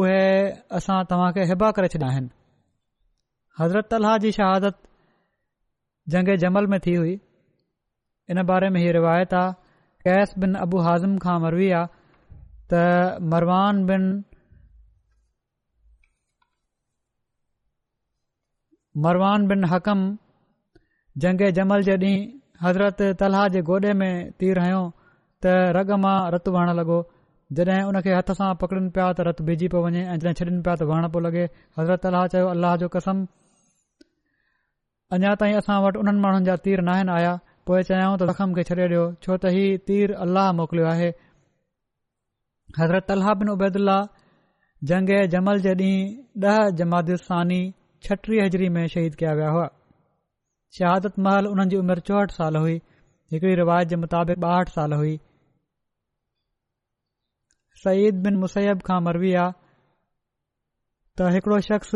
उहे 0.00 0.22
असां 0.76 0.96
तव्हांखे 1.10 1.42
हिबा 1.48 1.70
करे 1.74 1.88
छॾिया 1.90 2.06
आहिनि 2.12 2.28
हज़रत 3.58 3.86
तलह 3.90 4.16
जी 4.22 4.32
शहादत 4.36 4.76
जंग 6.14 6.28
जमल 6.44 6.66
में 6.72 6.78
थी 6.86 6.94
हुई 7.00 7.12
इन 8.34 8.42
बारे 8.48 8.68
में 8.76 8.80
ही 8.84 8.90
रिवायत 8.96 9.34
आहे 9.40 9.52
कैस 10.06 10.32
बिन 10.44 10.54
अबू 10.62 10.78
हाज़िम 10.86 11.16
खां 11.26 11.36
मरवी 11.46 11.70
आहे 11.78 11.90
त 12.72 12.82
मरवान 13.34 13.84
बिन 13.92 14.08
मरवान 19.06 19.46
बिन 19.52 19.64
हकम 19.74 20.06
जंग 21.26 21.48
जमल 21.60 21.86
जे 21.90 21.96
ॾींहुं 21.96 22.66
हज़रत 22.66 23.02
तलहा 23.22 23.46
जे 23.56 23.60
गोॾे 23.70 23.92
में 24.02 24.10
तीर 24.40 24.58
रहियो 24.60 24.82
त 25.42 25.54
रग 25.78 25.90
मां 26.06 26.16
रतु 26.34 26.52
वहणु 26.58 26.72
लॻो 26.82 26.98
जॾहिं 27.56 27.82
उन 27.86 27.96
खे 28.04 28.12
हथ 28.16 28.30
सां 28.38 28.52
पकड़नि 28.60 28.90
पिया 28.92 29.06
त 29.12 29.20
रत 29.28 29.40
बीजी 29.48 29.66
पियो 29.72 29.80
वञे 29.86 30.02
ऐं 30.12 30.18
जॾहिं 30.20 30.34
छॾनि 30.38 30.60
पिया 30.66 30.74
त 30.76 30.82
वहण 30.90 31.08
पियो 31.16 31.20
लॻे 31.26 31.40
हज़रत 31.78 32.06
अल 32.10 32.14
चयो 32.34 32.46
अलाह 32.54 32.76
जो 32.82 32.88
कसम 32.96 33.18
अञा 35.16 35.32
ताईं 35.42 35.56
असां 35.60 35.76
वटि 35.86 35.98
उन्हनि 36.04 36.20
माण्हुनि 36.24 36.46
जा 36.50 36.54
तीर 36.68 36.80
नाहिनि 36.88 37.12
आया 37.16 37.32
पोइ 37.70 37.82
चयाऊं 37.90 38.16
त 38.22 38.28
ज़ख़्म 38.30 38.54
खे 38.58 38.62
छॾे 38.70 38.86
ॾियो 38.92 39.02
छो 39.26 39.36
त 39.36 39.52
हीउ 39.56 39.76
तीर 39.90 40.14
अलाह 40.26 40.48
मोकिलियो 40.62 40.88
आहे 40.94 41.10
हज़रत 42.80 43.12
बिन 43.42 43.52
उबैदुल्ला 43.56 43.98
जंग 44.92 45.12
जमल 45.36 45.62
जे 45.68 45.74
ॾींहुं 45.84 46.48
ॾह 46.48 46.62
जमात 46.82 47.12
छटी 48.08 48.40
हज़री 48.44 48.68
में 48.78 48.82
शहीद 48.96 49.20
कया 49.20 49.36
विया 49.42 49.52
हुआ 49.58 49.68
शहादत 50.80 51.22
महल 51.28 51.52
उन्हनि 51.54 51.74
जी 51.74 51.76
उमिरि 51.84 52.00
चौहठि 52.12 52.34
साल 52.40 52.56
हुई 52.64 52.80
हिकड़ी 53.36 53.54
रिवायत 53.64 53.94
जे 53.94 53.96
मुताबिक़ 54.06 54.44
ॿाहठि 54.48 54.76
साल 54.80 54.92
हुई 55.02 55.16
सईद 57.84 58.20
बिन 58.24 58.36
मुसैब 58.42 58.82
खां 58.88 58.98
मरवी 59.06 59.32
आहे 59.40 59.52
त 61.16 61.32
हिकिड़ो 61.34 61.56
शख़्स 61.66 61.90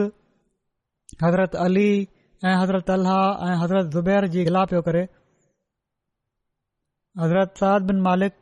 हज़रत 1.25 1.55
अली 1.67 1.87
ऐं 2.49 2.57
हज़रत 2.63 2.91
अलाह 2.97 3.21
ऐं 3.47 3.55
हज़रत 3.63 3.95
ज़ुबैर 3.97 4.27
जी 4.35 4.45
गिला 4.49 4.65
पियो 4.73 4.81
करे 4.89 5.03
हज़रत 7.23 7.63
साद 7.63 7.87
बिन 7.91 8.03
मालिक 8.09 8.37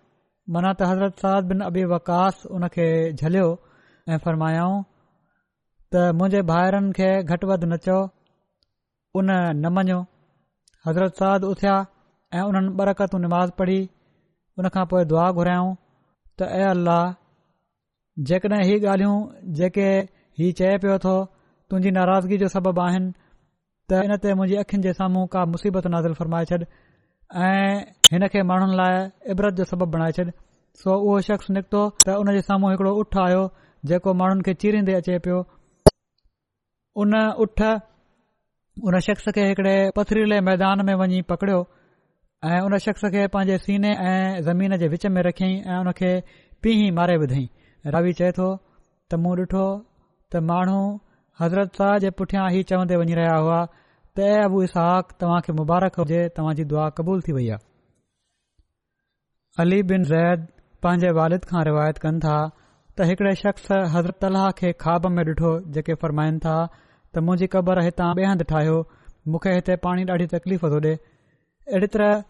माना 0.56 0.72
त 0.80 0.88
हज़रत 0.92 1.22
साद 1.24 1.48
बिन 1.52 1.62
अबी 1.68 1.84
वकास 1.92 2.42
उन 2.56 2.68
खे 2.76 2.86
झलियो 3.20 3.48
ऐं 4.14 4.18
फरमायाऊं 4.26 4.76
त 4.86 6.06
मुंहिंजे 6.20 6.42
भाइरनि 6.52 6.92
खे 6.98 7.08
घटि 7.34 7.50
वधि 7.52 7.66
न 7.74 7.78
चयो 7.84 8.00
उन 9.20 9.30
न 9.36 9.72
मञियो 9.78 10.00
हज़रत 10.88 11.22
साद 11.22 11.46
उथिया 11.52 11.76
ऐं 12.38 12.44
उन्हनि 12.50 12.74
बरक़तूं 12.82 13.22
निमाज़ 13.26 13.54
पढ़ी 13.62 13.78
उन 14.58 14.68
खां 14.78 14.84
पोइ 14.92 15.04
दुआ 15.12 15.26
घुरायाऊं 15.38 15.70
त 15.76 16.50
ऐं 16.60 16.66
अल्लाह 16.74 17.02
जेकॾहिं 18.24 18.62
ही 18.66 18.78
ॻाल्हियूं 18.84 19.52
जेके 19.56 19.86
हीउ 20.40 20.52
चए 20.58 20.76
पियो 20.82 20.98
थो 20.98 21.14
तुंहिंजी 21.70 21.90
नाराज़गी 21.98 22.36
जो 22.42 22.48
सबबु 22.52 22.80
आहिनि 22.84 23.10
त 23.90 23.98
इन 24.04 24.16
ते 24.22 24.32
मुंहिंजी 24.34 24.56
अखियुनि 24.60 24.82
जे 24.86 24.92
साम्हूं 25.00 25.26
का 25.34 25.44
मुसीबत 25.56 25.86
नाज़िल 25.94 26.12
फरमाए 26.20 26.44
छॾ 26.50 26.56
ऐं 27.48 27.80
हिन 28.12 28.26
खे 28.34 28.42
माण्हुनि 28.50 28.76
लाइ 28.78 28.94
इबरत 29.34 29.54
जो 29.60 29.64
सबबु 29.72 29.86
बणाए 29.96 30.12
छॾ 30.16 30.24
सो 30.82 30.94
उहो 30.96 31.20
शख़्स 31.28 31.50
निकितो 31.56 31.82
त 32.06 32.16
उन 32.22 32.32
जे 32.36 32.40
साम्हूं 32.48 32.70
हिकड़ो 32.72 32.92
उठ 33.04 33.12
आयो 33.26 33.42
जेको 33.92 34.10
माण्हुनि 34.22 34.42
खे 34.48 34.54
चीरींदे 34.64 34.94
अचे 35.00 35.18
पियो 35.28 35.42
उन 37.04 37.14
उठ 37.46 37.60
उन 38.88 38.98
शख़्स 39.08 39.26
खे 39.38 39.46
हिकड़े 39.50 39.76
पथरीले 39.96 40.40
मैदान 40.48 40.84
में 40.88 40.94
वञी 41.04 41.20
पकड़ियो 41.34 41.60
ऐं 42.48 42.60
उन 42.68 42.78
शख़्स 42.88 43.04
खे 43.16 43.26
पंहिंजे 43.36 43.58
सीने 43.68 43.92
ऐं 44.14 44.18
ज़मीन 44.50 44.76
जे 44.82 44.88
विच 44.96 45.06
में 45.18 45.22
रखियईं 45.30 45.56
ऐं 45.70 45.78
उन 45.84 45.92
खे 46.00 46.12
पीह 46.62 46.80
मारे 47.00 47.16
विधईं 47.22 47.48
रवि 47.94 48.12
चए 48.18 48.30
थो 48.38 48.46
त 48.62 49.18
मूं 49.24 49.32
ॾिठो 49.40 49.64
त 50.32 50.42
माण्हू 50.50 50.78
हज़रत 51.40 51.76
शाह 51.80 51.92
जे 52.04 52.10
पुठियां 52.20 52.44
ई 52.54 52.62
चवंदे 52.70 52.96
वञी 53.02 53.18
रहिया 53.18 53.34
हुआ 53.44 53.58
त 53.70 54.28
ऐ 54.30 54.44
अबू 54.48 54.62
इसहाक 54.68 55.12
तव्हां 55.22 55.40
खे 55.48 55.54
मुबारक 55.60 55.98
हुजे 56.02 56.22
तव्हां 56.38 56.54
जी 56.60 56.66
दुआ 56.72 56.86
क़बूल 57.00 57.22
थी 57.28 57.36
वई 57.38 57.46
आहे 57.56 57.64
अली 59.64 59.78
बिन 59.92 60.06
ज़ैद 60.12 60.46
पंहिंजे 60.86 61.12
वालिद 61.20 61.46
खां 61.52 61.62
रिवायत 61.70 62.02
कनि 62.06 62.24
था 62.26 62.34
त 62.52 63.08
हिकड़े 63.10 63.34
शख़्स 63.42 63.68
हज़रत 63.96 64.28
अलाह 64.30 64.48
खे 64.62 64.72
ख्वाब 64.84 65.08
में 65.18 65.24
ॾिठो 65.28 65.54
जेके 65.78 65.98
फरमाइनि 66.06 66.42
था 66.48 66.54
त 66.74 67.24
मुंहिंजी 67.28 67.50
क़बर 67.56 67.82
हितां 67.88 68.10
ॿे 68.22 68.26
हंधु 68.32 68.48
ठाहियो 68.54 68.76
मूंखे 69.34 69.52
हिते 69.58 69.76
पाणी 69.88 70.08
ॾाढी 70.16 70.26
तकलीफ़ 70.38 70.66
थो 70.74 70.78
ॾे 70.88 70.92
अहिड़ी 71.70 71.88
तरह 71.96 72.22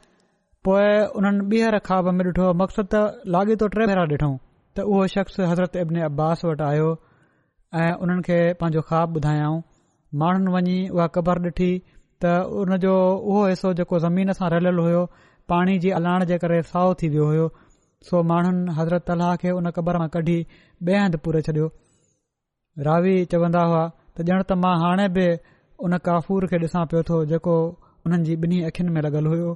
पोए 0.68 0.88
उन्हनि 1.20 1.42
ॿीहर 1.52 1.80
ख्वा 1.88 2.12
में 2.18 2.24
ॾिठो 2.30 2.46
मक़सदु 2.62 2.86
त 2.96 3.30
लाॻी 3.36 3.52
टे 3.64 3.86
भेरा 3.94 4.04
ॾिठो 4.14 4.30
त 4.76 4.84
उहो 4.94 5.06
शख़्स 5.12 5.36
हज़रत 5.50 5.76
इब्न 5.82 6.00
अब्बास 6.06 6.40
वटि 6.46 6.62
आयो 6.64 6.88
ऐं 7.82 7.92
उन्हनि 8.06 8.22
खे 8.26 8.38
पंहिंजो 8.62 8.80
ख़्वाब 8.88 9.14
ॿुधायऊं 9.20 9.56
माण्हुनि 10.22 10.52
वञी 10.54 10.76
उहा 10.96 11.06
क़बर 11.14 11.38
ॾिठी 11.50 11.70
त 12.24 12.32
उनजो 12.62 12.96
उहो 13.12 13.44
हिसो 13.50 13.72
जेको 13.80 13.98
ज़मीन 14.06 14.32
सां 14.38 14.50
रलियलु 14.54 14.84
हुयो 14.88 15.02
पाणी 15.52 15.78
जी 15.84 15.92
अलाइण 16.00 16.24
जे 16.32 16.38
करे 16.44 16.58
साओ 16.72 16.92
थी 17.02 17.08
वियो 17.14 17.28
हुयो 17.30 17.46
सो 18.10 18.22
माण्हुनि 18.32 18.74
हज़रत 18.80 19.14
अलाह 19.16 19.34
खे 19.44 19.54
उन 19.60 19.70
क़बर 19.78 20.00
मां 20.04 20.08
कढी 20.18 20.36
ॿिए 20.88 21.00
हंधु 21.04 21.22
पूरे 21.28 21.42
छॾियो 21.48 21.70
रावी 22.90 23.16
चवंदा 23.36 23.64
हुआ 23.72 23.84
त 24.18 24.28
ॼण 24.28 24.42
त 24.50 24.60
मां 24.66 24.74
हाणे 24.84 25.08
बि 25.18 25.26
उन 25.88 25.98
काफ़ूर 26.10 26.48
खे 26.54 26.62
ॾिसां 26.68 26.84
पियो 26.92 27.02
थो 27.12 27.22
जेको 27.34 27.56
हुननि 27.80 28.30
जी 28.30 28.38
ॿिन्ही 28.46 28.62
अखियुनि 28.72 28.94
में 28.98 29.02
लॻियलु 29.08 29.34
हुयो 29.36 29.52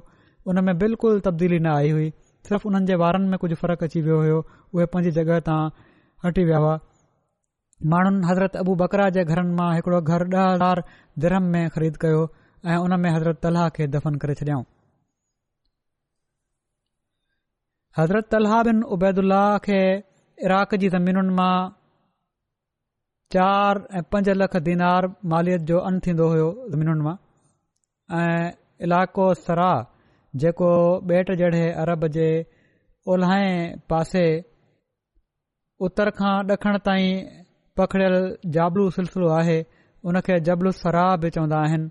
उन 0.51 0.63
में 0.69 0.75
बिल्कुलु 0.85 1.25
तब्दीली 1.29 1.57
न 1.69 1.73
आई 1.83 1.91
हुई 1.97 2.11
सिर्फ़ 2.49 2.67
उन्हनि 2.67 2.85
जे 2.89 2.95
वारनि 3.01 3.27
में 3.31 3.37
कुझु 3.41 3.55
फ़र्क़ु 3.63 3.85
अची 3.87 4.01
वियो 4.05 4.17
हुयो 4.21 4.37
उहे 4.75 4.85
पंहिंजी 4.93 5.11
जॻहि 5.17 5.39
तां 5.47 5.61
हटी 6.25 6.43
विया 6.49 6.59
हुआ 6.65 6.73
माण्हुनि 7.93 8.27
हज़रत 8.29 8.55
अबू 8.61 8.75
बकरा 8.81 9.09
जे 9.17 9.23
घरनि 9.31 9.53
मां 9.57 9.69
हिकिड़ो 9.77 9.99
घर 10.15 10.21
ॾह 10.39 10.47
हज़ार 10.53 10.81
जरम 11.25 11.49
में 11.55 11.65
ख़रीद 11.75 11.97
कयो 12.03 12.23
ऐं 12.71 12.77
उन 12.85 12.97
में 13.05 13.09
हज़रत 13.15 13.41
तलाह 13.47 13.69
खे 13.77 13.87
दफ़न 13.97 14.17
करे 14.23 14.33
छॾियाऊं 14.41 14.65
हज़रत 17.99 18.29
तलाह 18.35 18.63
बिनैदल 18.71 19.35
खे 19.67 19.79
इराक 20.49 20.75
जी 20.85 20.89
ज़मीनुनि 20.97 21.35
मां 21.41 21.55
चार 23.37 23.83
ऐं 23.97 24.03
पंज 24.15 24.29
लख 24.43 24.57
दीनार 24.69 25.07
मालियत 25.35 25.61
जो 25.73 25.79
अनु 25.91 26.05
थींदो 26.07 26.31
हुयो 26.35 26.51
ज़मीनुनि 26.75 27.07
मां 27.09 27.15
ऐं 28.19 28.35
इलाइक़ो 28.89 29.33
सरा 29.45 29.71
जेको 30.39 30.71
बेट 31.07 31.31
जड़े 31.41 31.63
अरब 31.83 32.07
जे 32.17 32.27
ओल्हाए 33.13 33.51
पासे 33.89 34.25
उत्तर 35.87 36.09
खां 36.17 36.33
ॾखण 36.55 36.77
ताईं 36.85 37.27
पकड़ियल 37.77 38.15
जाबलू 38.57 38.89
सिलसिलो 38.97 39.29
आहे 39.39 39.57
उनखे 40.09 40.39
जबलू 40.49 40.71
सराह 40.81 41.15
बि 41.23 41.29
चवंदा 41.37 41.57
आहिनि 41.67 41.89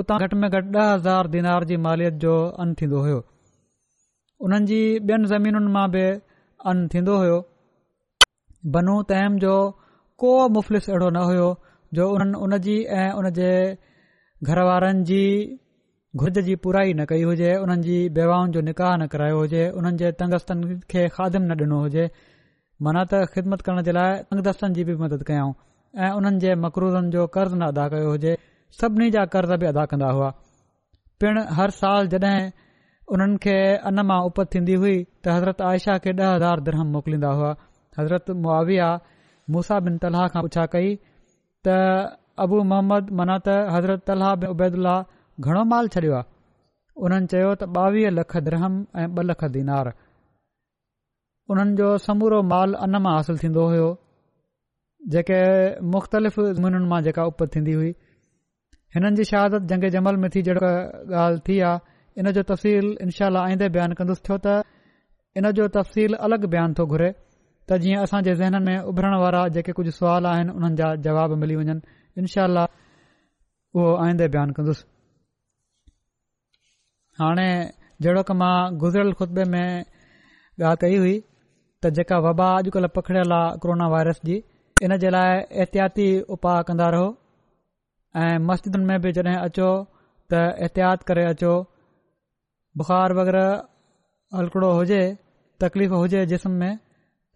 उतां 0.00 0.18
घटि 0.26 0.36
में 0.42 0.48
घटि 0.50 0.70
ॾह 0.76 0.92
हज़ार 0.94 1.26
दीनार 1.34 1.64
जी 1.70 1.76
मालियत 1.86 2.14
जो 2.24 2.34
अन 2.64 2.74
थींदो 2.80 3.00
हुयो 3.06 3.18
उन्हनि 4.46 4.66
जी 4.70 4.80
ॿियनि 5.08 5.30
ज़मीनुनि 5.32 5.72
मां 5.76 5.86
बि 5.94 6.04
अन्नु 6.72 6.88
थींदो 6.94 7.16
हुयो 7.22 7.38
बनू 8.76 8.96
तहम 9.12 9.38
जो 9.44 9.54
को 10.24 10.32
मुफ़लिस 10.56 10.88
अहिड़ो 10.90 11.10
न 11.18 11.24
हुयो 11.30 11.48
जो 11.94 12.08
उन्हनि 12.16 12.76
ऐं 13.00 13.08
उन 13.22 13.30
जे 13.40 13.52
घर 14.50 14.62
वारनि 14.70 15.24
घुर्ज 16.20 16.38
जी 16.46 16.54
पुराई 16.64 16.92
न 16.94 17.04
कई 17.10 17.22
हुजे 17.26 17.50
उन्हनि 17.58 17.82
जी 17.84 17.94
बेवाउनि 18.16 18.52
जो 18.54 18.60
निकाह 18.64 18.90
न 18.96 19.06
करायो 19.12 19.36
हुजे 19.42 19.60
उन्हनि 19.82 19.96
जे 20.00 20.08
तंगस्तनि 20.22 20.74
खे 20.92 21.04
खादम 21.14 21.42
न 21.42 21.52
ॾिनो 21.60 21.78
हुजे 21.84 22.02
माना 22.86 23.04
त 23.12 23.20
ख़िदमत 23.36 23.62
करण 23.68 23.80
जे 23.86 23.92
लाइ 23.98 24.18
तंगदस्तनि 24.32 24.74
जी 24.78 24.84
बि 24.88 24.96
मदद 25.04 25.22
कयाऊं 25.28 25.52
ऐं 26.00 26.10
उन्हनि 26.18 26.42
जे 26.44 26.54
मकरूज़नि 26.64 27.10
जो 27.16 27.24
कर्ज़ 27.36 27.54
न 27.54 27.68
अदा 27.72 27.86
कयो 27.94 28.10
हुजे 28.16 28.34
सभिनी 28.82 29.08
जा 29.16 29.24
कर्ज़ 29.36 29.54
बि 29.62 29.66
अदा 29.72 29.84
कंदा 29.94 30.10
हुआ 30.18 30.28
पिण 31.24 31.40
हर 31.60 31.74
साल 31.78 32.12
जॾहिं 32.16 32.50
उन्हनि 33.16 33.40
खे 33.48 33.56
अन 33.92 34.04
मां 34.10 34.20
उपति 34.32 34.58
थींदी 34.58 34.76
हुई 34.84 34.94
त 34.98 35.38
हज़रत 35.38 35.64
आयशा 35.70 35.96
खे 36.08 36.14
ॾह 36.20 36.34
हज़ार 36.34 36.64
दरहम 36.68 36.92
मोकिलींदा 36.98 37.32
हुआ 37.40 37.54
हज़रत 38.02 38.30
मुआविया 38.44 38.90
मूसा 39.56 39.80
बिन 39.88 39.98
तलाह 40.04 40.26
खां 40.36 40.44
पुछा 40.50 40.66
कई 40.76 40.92
त 41.66 41.80
अबू 42.46 42.62
मोहम्मद 42.76 43.10
माना 43.22 43.38
त 43.50 43.58
हज़रत 43.78 44.06
तलाह 44.12 44.34
बिन 44.44 44.56
उबैदुल्ला 44.58 44.96
घणो 45.40 45.62
माल 45.72 45.86
छॾियो 45.94 46.12
आहे 46.14 46.30
उन्हनि 47.04 47.26
चयो 47.30 47.54
त 47.60 47.76
ॿावीह 47.76 48.08
लख 48.18 48.36
द्रहम 48.46 48.72
ऐं 49.00 49.06
ॿ 49.20 49.22
लख 49.28 49.44
दीनार 49.56 49.86
उन्हनि 51.50 51.72
जो 51.78 51.88
समूरो 52.06 52.38
माल 52.52 52.74
अन 52.84 52.94
मां 53.04 53.14
हासिल 53.16 53.36
थींदो 53.42 53.62
हुयो 53.70 53.88
जेके 55.12 55.40
मुख़्तलिफ़ 55.92 56.36
ज़मीनुनि 56.58 56.88
मां 56.92 57.00
जेका 57.06 57.22
उप 57.30 57.38
थींदी 57.54 57.72
हुई 57.78 57.90
हिननि 58.94 59.10
जी 59.16 59.24
शहादत 59.32 59.62
जंग 59.72 59.84
जमल 59.96 60.16
में 60.24 60.28
थी 60.34 60.42
जहिड़ो 60.48 60.72
ॻाल्हि 61.22 61.42
थी 61.48 61.58
आहे 61.70 62.20
इन 62.20 62.30
जो 62.36 62.42
तफ़सील 62.52 62.86
इनशाह 63.06 63.38
आईंदे 63.46 63.66
बयानु 63.74 63.94
कंदुसि 63.98 64.22
छो 64.28 64.34
त 64.44 64.62
इन 65.36 65.44
जो 65.58 65.64
तफ़सील 65.80 66.12
अलॻि 66.24 66.46
बयानु 66.52 66.72
थो 66.78 66.84
घुरे 66.92 67.10
त 67.16 67.70
जीअं 67.82 68.02
असां 68.04 68.20
जे 68.28 68.34
ज़हननि 68.40 68.60
में 68.66 68.78
उभरण 68.92 69.14
वारा 69.24 69.40
जेके 69.56 69.72
कुझु 69.78 69.90
सुवाल 69.98 70.22
आहिनि 70.32 70.50
उन्हनि 70.56 70.76
जा 70.80 70.88
जवाब 71.08 71.30
मिली 71.42 71.54
वञनि 71.60 71.76
इनशा 72.20 72.44
उहो 72.54 73.90
आईंदे 74.04 74.26
बयानु 74.34 74.52
कंदुसि 74.58 74.84
हाणे 77.20 77.48
जहिड़ो 78.04 78.22
की 78.28 78.34
मां 78.42 78.54
गुज़िरियल 78.82 79.12
खुतबे 79.20 79.44
में 79.54 79.70
ॻाल्हि 79.80 80.76
कई 80.82 80.96
हुई 81.02 81.12
त 81.84 81.90
जेका 81.98 82.18
वबा 82.26 82.46
अॼुकल्ह 82.60 82.88
पखिड़ियल 82.96 83.32
आहे 83.38 83.58
कोरोना 83.62 83.86
वायरस 83.94 84.20
जी 84.28 84.36
इन 84.86 84.94
जे 85.04 85.10
लाइ 85.14 85.34
एहतियाती 85.62 86.06
उपाउ 86.36 86.62
कंदा 86.70 86.88
रहो 86.94 87.08
ऐं 88.22 88.38
मस्जिदुनि 88.50 88.84
में 88.90 88.98
बि 89.06 89.12
जॾहिं 89.18 89.36
अचो 89.46 89.68
त 90.32 90.40
एहतियात 90.66 91.02
करे 91.10 91.24
अचो 91.32 91.52
बुखार 92.82 93.12
वग़ैरह 93.20 93.46
हलकड़ो 94.38 94.72
हुजे 94.80 95.02
तकलीफ़ 95.64 95.92
हुजे 96.02 96.24
जिस्म 96.34 96.52
में 96.64 96.72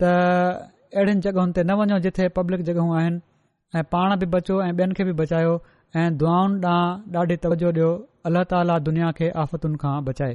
त 0.03 0.12
अहिड़ियुनि 0.12 1.20
जॻहियुनि 1.29 1.57
ते 1.61 1.64
न 1.70 1.79
वञो 1.83 1.99
जिथे 2.09 2.29
पब्लिक 2.41 2.62
जॻहियूं 2.70 2.99
आहिनि 3.03 3.24
ऐं 3.81 3.85
पाण 3.97 4.16
बि 4.20 4.27
बचो 4.37 4.62
ऐं 4.68 4.72
ॿियनि 4.81 4.99
खे 5.01 5.05
बि 5.09 5.12
बचायो 5.22 5.57
ऐं 6.01 6.16
दुआउनि 6.22 6.61
ॾांहुं 6.66 7.16
ॾाढी 7.20 7.36
तवजो 7.44 7.68
ॾियो 7.70 7.88
अलाह 8.30 8.44
ताला 8.51 8.78
दुनिया 8.88 9.11
खे 9.20 9.28
आफ़तुनि 9.44 9.78
खां 9.84 9.94
बचाए 10.11 10.34